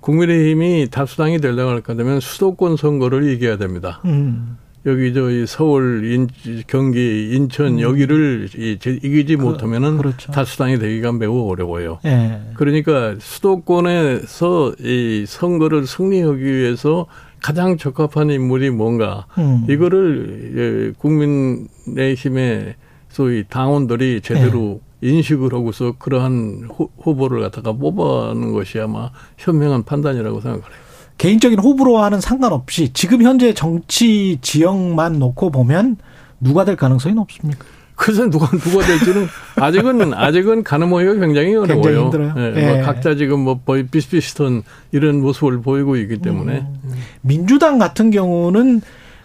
국민의힘이 0.00 0.88
다수당이 0.90 1.40
되려고 1.40 1.70
할 1.70 1.80
거면 1.80 2.20
수도권 2.20 2.76
선거를 2.76 3.32
이겨야 3.32 3.56
됩니다. 3.56 4.02
음. 4.04 4.58
여기 4.86 5.12
저이 5.12 5.46
서울, 5.46 6.04
인, 6.10 6.28
경기, 6.66 7.30
인천 7.32 7.74
음. 7.74 7.80
여기를 7.80 8.48
이기지 8.54 9.36
그, 9.36 9.42
못하면은 9.42 9.96
그렇죠. 9.96 10.32
다수당이 10.32 10.78
되기가 10.78 11.12
매우 11.12 11.48
어려워요. 11.50 11.98
예. 12.04 12.40
그러니까 12.54 13.14
수도권에서 13.18 14.74
이 14.80 15.24
선거를 15.26 15.86
승리하기 15.86 16.44
위해서 16.44 17.06
가장 17.40 17.76
적합한 17.76 18.30
인물이 18.30 18.70
뭔가 18.70 19.26
음. 19.38 19.66
이거를 19.68 20.52
예, 20.56 20.98
국민의힘의 20.98 22.74
소위 23.08 23.44
당원들이 23.48 24.20
제대로 24.22 24.80
네. 25.00 25.08
인식을 25.08 25.52
하고서 25.52 25.92
그러한 25.98 26.68
후 26.70 27.14
보를 27.16 27.40
갖다가 27.40 27.72
뽑아는 27.72 28.52
것이 28.52 28.78
아마 28.78 29.10
현명한 29.38 29.84
판단이라고 29.84 30.40
생각을 30.40 30.64
해요. 30.64 30.80
개인적인 31.18 31.58
호불호와는 31.58 32.20
상관없이 32.20 32.92
지금 32.92 33.22
현재 33.22 33.52
정치 33.52 34.38
지형만 34.40 35.18
놓고 35.18 35.50
보면 35.50 35.96
누가 36.40 36.64
될 36.64 36.76
가능성이 36.76 37.14
높습니까? 37.14 37.64
그래서 38.00 38.30
누가 38.30 38.46
누가 38.46 38.82
될지는 38.82 39.28
아직은 39.56 40.14
아직은 40.14 40.62
가늠하기가 40.64 41.14
굉장히 41.20 41.54
어려워요. 41.54 41.66
굉장히 41.66 41.98
힘들어요. 41.98 42.34
네, 42.34 42.50
네. 42.52 42.74
뭐 42.74 42.82
각자 42.82 43.14
지금 43.14 43.40
뭐 43.40 43.60
비슷비슷한 43.90 44.62
이런 44.90 45.20
모습을 45.20 45.60
보이고 45.60 45.96
있기 45.96 46.16
때문에 46.18 46.60
음. 46.60 46.92
민주당 47.20 47.78
같은 47.78 48.10
경우는 48.10 48.80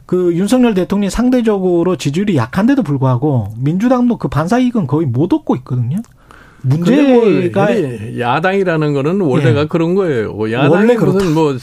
그 0.05 0.33
윤석열 0.35 0.73
대통령이 0.73 1.09
상대적으로 1.09 1.95
지지율이 1.95 2.35
약한데도 2.35 2.83
불구하고 2.83 3.53
민주당도 3.57 4.17
그 4.17 4.27
반사 4.27 4.59
이익은 4.59 4.87
거의 4.87 5.07
못 5.07 5.31
얻고 5.31 5.55
있거든요. 5.57 5.99
문제가 6.67 7.03
뭐 7.13 8.19
야당이라는 8.19 8.93
거는 8.93 9.21
원래가 9.21 9.61
예. 9.61 9.65
그런 9.65 9.95
거예요. 9.95 10.35
야당이 10.51 10.95
무슨 10.95 11.33
뭐 11.33 11.55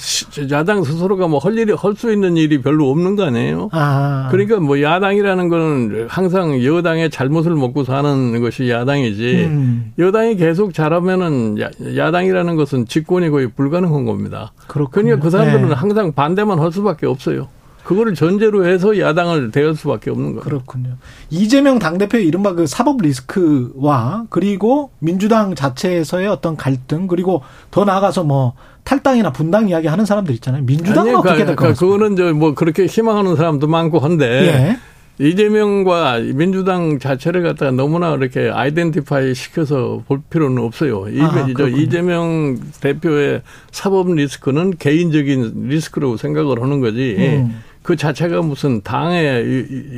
야당 0.51 0.85
스스로가 0.85 1.29
뭐 1.29 1.39
할 1.43 1.59
일이 1.59 1.73
할 1.73 1.93
수 1.97 2.13
있는 2.13 2.37
일이 2.37 2.63
별로 2.63 2.89
없는 2.91 3.17
거 3.17 3.25
아니에요. 3.25 3.69
아. 3.73 4.29
그러니까 4.31 4.61
뭐 4.61 4.81
야당이라는 4.81 5.49
거는 5.49 6.07
항상 6.09 6.65
여당의 6.65 7.11
잘못을 7.11 7.55
먹고 7.55 7.85
사는 7.85 8.41
것이 8.41 8.71
야당이지. 8.71 9.45
음. 9.47 9.93
여당이 9.99 10.37
계속 10.37 10.73
잘하면은 10.73 11.59
야, 11.61 12.11
당이라는 12.11 12.57
것은 12.57 12.87
집권이 12.87 13.31
거의 13.31 13.49
불가능한 13.51 14.05
겁니다. 14.05 14.53
그렇군요. 14.69 15.05
그러니까 15.19 15.25
그 15.25 15.31
사람들은 15.31 15.69
네. 15.69 15.75
항상 15.75 16.13
반대만 16.13 16.59
할 16.59 16.71
수밖에 16.73 17.07
없어요. 17.07 17.49
그거를 17.85 18.15
전제로 18.15 18.65
해서 18.67 18.99
야당을 18.99 19.51
대할 19.51 19.75
수밖에 19.75 20.11
없는 20.11 20.31
거예요. 20.35 20.41
그렇군요. 20.43 20.97
이재명 21.31 21.79
당대표의 21.79 22.27
이른바 22.27 22.53
그 22.55 22.67
사법 22.67 23.03
리스크와 23.03 24.27
그리고 24.31 24.91
민주당 24.99 25.55
자체에서의 25.55 26.29
어떤 26.29 26.57
갈등 26.57 27.07
그리고 27.07 27.43
더 27.71 27.85
나아가서 27.85 28.25
뭐 28.25 28.55
탈당이나 28.85 29.33
분당 29.33 29.69
이야기 29.69 29.87
하는 29.87 30.05
사람들 30.05 30.35
있잖아요. 30.37 30.63
민주당은 30.65 31.09
아니, 31.11 31.17
어떻게 31.19 31.45
될까? 31.45 31.55
그러니까 31.55 31.79
그거는 31.81 32.17
저 32.17 32.33
뭐 32.33 32.55
그렇게 32.55 32.87
희망하는 32.87 33.37
사람도 33.37 33.67
많고 33.69 33.99
한데 33.99 34.79
예. 35.21 35.25
이재명과 35.25 36.21
민주당 36.35 36.99
자체를 36.99 37.43
갖다가 37.43 37.71
너무나 37.71 38.15
이렇게 38.15 38.51
아이덴티파이 38.51 39.35
시켜서 39.35 40.03
볼 40.09 40.21
필요는 40.31 40.63
없어요. 40.63 41.05
아, 41.21 41.69
이재명 41.77 42.59
대표의 42.81 43.43
사법 43.71 44.13
리스크는 44.13 44.75
개인적인 44.79 45.69
리스크로 45.69 46.17
생각을 46.17 46.63
하는 46.63 46.81
거지. 46.81 47.17
음. 47.19 47.63
그 47.83 47.97
자체가 47.97 48.43
무슨 48.43 48.81
당의 48.83 49.43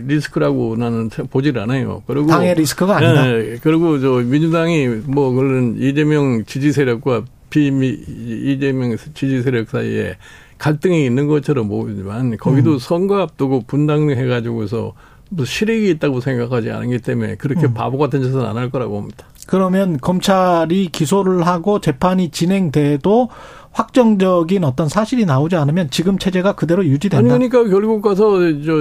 리스크라고 0.06 0.76
나는 0.76 1.10
보질 1.30 1.58
않아요. 1.58 2.02
그리고 2.06 2.26
당의 2.28 2.54
리스크가 2.54 2.96
아니다. 2.96 3.28
예, 3.30 3.58
그리고 3.62 4.00
저 4.00 4.12
민주당이 4.24 4.86
뭐 5.04 5.32
그런 5.32 5.76
이재명 5.78 6.44
지지 6.46 6.72
세력과 6.72 7.24
비미 7.50 7.88
이재명 7.88 8.96
지지 9.12 9.42
세력 9.42 9.68
사이에 9.68 10.16
갈등이 10.58 11.04
있는 11.04 11.26
것처럼 11.26 11.68
보이지만 11.68 12.36
거기도 12.38 12.72
음. 12.74 12.78
선거 12.78 13.20
앞두고 13.20 13.64
분당해 13.66 14.24
가지고서 14.26 14.94
뭐 15.30 15.44
실익이 15.44 15.90
있다고 15.90 16.20
생각하지 16.20 16.70
않기 16.70 16.98
때문에 17.00 17.34
그렇게 17.36 17.66
음. 17.66 17.74
바보 17.74 17.98
같은 17.98 18.22
짓은 18.22 18.40
안 18.40 18.56
할 18.56 18.70
거라고 18.70 18.94
봅니다. 18.94 19.26
그러면 19.46 19.98
검찰이 19.98 20.88
기소를 20.88 21.46
하고 21.46 21.80
재판이 21.80 22.30
진행돼도 22.30 23.28
확정적인 23.72 24.62
어떤 24.64 24.88
사실이 24.88 25.26
나오지 25.26 25.56
않으면 25.56 25.90
지금 25.90 26.16
체제가 26.16 26.54
그대로 26.54 26.84
유지된다. 26.84 27.34
아니 27.34 27.48
그러니까 27.48 27.70
결국 27.70 28.02
가서 28.02 28.38
저 28.62 28.72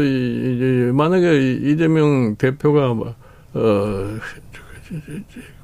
만약에 0.93 1.53
이재명 1.63 2.35
대표가 2.35 2.93
뭐, 2.93 3.15
어 3.53 4.05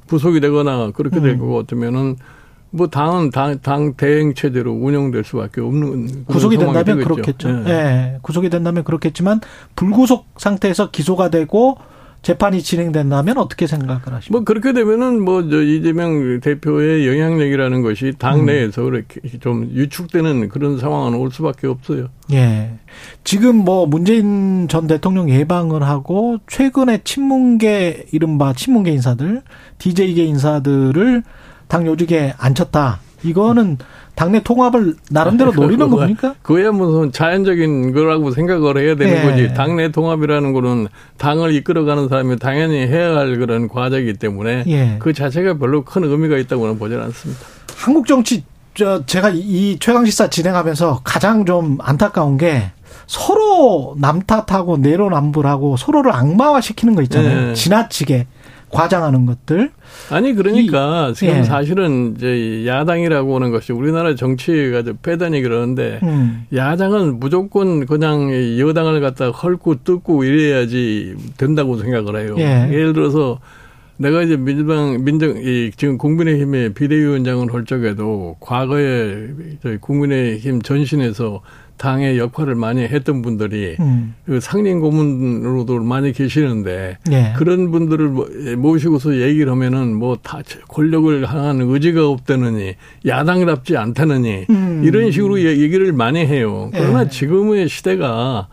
부속이 0.08 0.40
되거나 0.42 0.92
그렇게 0.92 1.22
될 1.22 1.32
음. 1.32 1.40
것 1.40 1.54
같으면은 1.54 2.16
뭐 2.72 2.88
당은 2.88 3.32
당, 3.32 3.60
당 3.60 3.94
대행 3.96 4.34
체제로 4.34 4.74
운영될 4.74 5.24
수밖에 5.24 5.62
없는 5.62 6.26
구속이 6.26 6.58
된다면 6.58 6.86
되겠죠. 6.86 7.08
그렇겠죠. 7.08 7.50
네. 7.50 7.64
네. 7.64 8.20
구속이 8.22 8.50
된다면 8.50 8.84
그렇겠지만 8.84 9.42
불구속 9.76 10.26
상태에서 10.38 10.92
기소가 10.92 11.30
되고 11.30 11.78
재판이 12.22 12.62
진행된다면 12.62 13.38
어떻게 13.38 13.66
생각을 13.66 14.14
하십니까? 14.14 14.32
뭐 14.32 14.44
그렇게 14.44 14.74
되면은 14.74 15.22
뭐저 15.22 15.64
이재명 15.64 16.40
대표의 16.42 17.08
영향력이라는 17.08 17.82
것이 17.82 18.14
당 18.18 18.46
내에서 18.46 18.82
음. 18.82 18.90
그렇게 18.90 19.22
좀 19.40 19.70
유축되는 19.74 20.50
그런 20.50 20.78
상황은 20.78 21.18
올 21.18 21.32
수밖에 21.32 21.68
없어요. 21.68 22.08
예. 22.34 22.74
지금 23.24 23.56
뭐 23.56 23.86
문재인 23.86 24.68
전 24.68 24.88
대통령 24.88 25.30
예방을 25.30 25.84
하고 25.84 26.38
최근에 26.48 27.02
친문계 27.04 28.08
이른바 28.12 28.54
친문계 28.54 28.92
인사들, 28.92 29.42
DJ계 29.78 30.26
인사들을 30.26 31.24
당 31.68 31.88
요직에 31.88 32.34
앉혔다. 32.38 33.00
이거는 33.24 33.78
당내 34.20 34.44
통합을 34.44 34.96
나름대로 35.10 35.54
노리는 35.56 35.90
겁니까? 35.90 36.36
그야 36.42 36.72
무슨 36.74 37.14
자연적인 37.14 37.94
거라고 37.94 38.32
생각을 38.32 38.78
해야 38.78 38.96
되는 38.96 39.14
네. 39.14 39.24
거지. 39.24 39.54
당내 39.54 39.92
통합이라는 39.92 40.52
거는 40.52 40.88
당을 41.18 41.54
이끌어가는 41.56 42.10
사람이 42.10 42.38
당연히 42.38 42.80
해야 42.80 43.16
할 43.16 43.38
그런 43.38 43.70
과제이기 43.70 44.16
때문에 44.16 44.66
예. 44.68 44.98
그 45.00 45.14
자체가 45.14 45.54
별로 45.58 45.86
큰 45.86 46.04
의미가 46.04 46.38
있다고는 46.38 46.78
보지는 46.78 47.02
않습니다. 47.06 47.42
한국 47.78 48.08
정치 48.08 48.44
저 48.74 49.06
제가 49.06 49.32
이 49.34 49.78
최강 49.80 50.04
시사 50.06 50.30
진행하면서 50.30 51.02
가장 51.06 51.46
좀 51.46 51.78
안타까운 51.80 52.38
게 52.38 52.72
서로 53.08 53.96
남 53.98 54.22
탓하고 54.22 54.78
내로남불하고 54.78 55.78
서로를 55.78 56.12
악마화시키는 56.14 56.94
거 56.94 57.02
있잖아요. 57.04 57.48
네. 57.48 57.54
지나치게. 57.54 58.28
과장하는 58.72 59.26
것들. 59.26 59.72
아니 60.10 60.34
그러니까 60.34 61.10
이, 61.10 61.14
지금 61.14 61.36
예. 61.36 61.44
사실은 61.44 62.16
이제 62.16 62.66
야당이라고 62.66 63.36
하는 63.36 63.52
것이 63.52 63.74
우리나라 63.74 64.16
정치가 64.16 64.84
패단이 65.02 65.42
그러는데 65.42 66.00
음. 66.04 66.46
야당은 66.54 67.20
무조건 67.20 67.86
그냥 67.86 68.32
여당을 68.60 69.02
갖다 69.02 69.30
헐고 69.30 69.84
뜯고 69.84 70.24
이래야지 70.24 71.16
된다고 71.38 71.78
생각을 71.78 72.22
해요. 72.22 72.36
예. 72.38 72.70
예를 72.72 72.94
들어서 72.94 73.40
내가 73.98 74.22
이제 74.22 74.38
민주당 74.38 75.04
민정 75.04 75.36
이 75.38 75.72
지금 75.76 75.98
국민의힘의 75.98 76.74
비대위원장을 76.74 77.54
할 77.54 77.66
적에도 77.66 78.38
과거에 78.40 79.28
저희 79.62 79.78
국민의힘 79.78 80.62
전신에서 80.62 81.42
당의 81.80 82.18
역할을 82.20 82.56
많이 82.56 82.82
했던 82.82 83.22
분들이 83.22 83.78
음. 83.80 84.14
그 84.26 84.40
상임 84.42 84.82
고문으로도 84.82 85.82
많이 85.82 86.12
계시는데 86.12 86.98
네. 87.10 87.34
그런 87.38 87.72
분들을 87.72 88.58
모시고서 88.58 89.16
얘기를 89.22 89.50
하면은 89.52 89.96
뭐 89.96 90.18
다 90.22 90.42
권력을 90.68 91.26
향한 91.34 91.62
의지가 91.62 92.08
없다느니 92.08 92.76
야당답지 93.08 93.78
않다느니 93.78 94.46
음. 94.50 94.82
이런 94.86 95.10
식으로 95.12 95.42
얘기를 95.42 95.94
많이 95.94 96.20
해요. 96.20 96.70
그러나 96.74 97.06
네. 97.06 97.10
지금의 97.10 97.70
시대가 97.70 98.50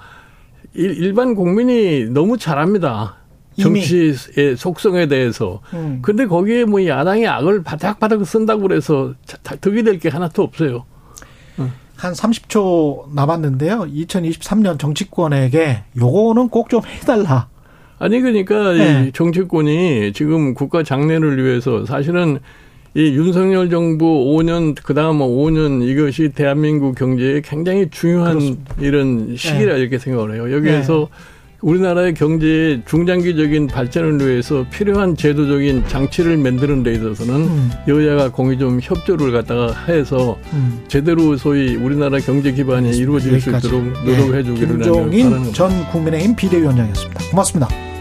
일반 0.75 1.35
국민이 1.35 2.05
너무 2.05 2.39
잘합니다. 2.39 3.17
정치의 3.59 4.57
속성에 4.57 5.09
대해서. 5.09 5.61
음. 5.73 5.99
근데 6.03 6.27
거기에 6.27 6.65
뭐 6.67 6.85
야당이 6.87 7.27
악을 7.27 7.63
바닥바닥 7.65 8.25
쓴다고 8.27 8.63
그래서 8.63 9.15
득이 9.61 9.83
될 9.83 9.99
게 9.99 10.11
하나도 10.11 10.43
없어요. 10.43 10.85
한 11.97 12.13
30초 12.13 13.15
남았는데요. 13.15 13.87
2023년 13.93 14.79
정치권에게 14.79 15.83
요거는 15.99 16.49
꼭 16.49 16.69
좀 16.69 16.83
해달라. 16.85 17.49
아니 17.99 18.21
그러니까 18.21 18.73
네. 18.73 19.07
이 19.09 19.13
정치권이 19.13 20.13
지금 20.13 20.53
국가 20.55 20.83
장래를 20.83 21.43
위해서 21.43 21.87
사실은 21.87 22.39
이 22.95 23.15
윤석열 23.15 23.71
정부 23.71 24.05
5년 24.07 24.75
그다음 24.83 25.19
5년 25.19 25.79
뭐 25.79 25.87
이것이 25.87 26.31
대한민국 26.35 26.95
경제에 26.95 27.41
굉장히 27.43 27.89
중요한 27.91 28.33
그렇습니다. 28.39 28.75
이런 28.81 29.37
시기라 29.37 29.75
네. 29.75 29.81
이렇게 29.81 29.99
생각을 29.99 30.35
해요. 30.35 30.53
여기에서 30.55 30.95
네. 30.95 31.07
우리나라의 31.67 32.15
경제의 32.15 32.83
중장기적인 32.87 33.67
발전을 33.67 34.25
위해서 34.25 34.65
필요한 34.71 35.17
제도적인 35.17 35.89
장치를 35.89 36.37
만드는 36.37 36.85
데 36.85 36.93
있어서는 36.93 37.35
음. 37.35 37.71
여야가 37.89 38.31
공이 38.31 38.57
좀 38.57 38.79
협조를 38.81 39.33
갖다가 39.33 39.75
해서 39.89 40.39
음. 40.53 40.85
제대로 40.87 41.37
소위 41.37 41.75
우리나라 41.75 42.19
경제 42.21 42.53
기반이 42.53 42.97
이루어질 42.97 43.41
수 43.41 43.51
있도록 43.51 43.83
노력해 44.05 44.45
주기를 44.45 44.79
네. 44.79 44.85
김종인 44.85 45.53
전 45.53 45.85
국민의힘 45.91 46.37
비대위원장이었습니다. 46.37 47.31
고맙습니다. 47.31 47.96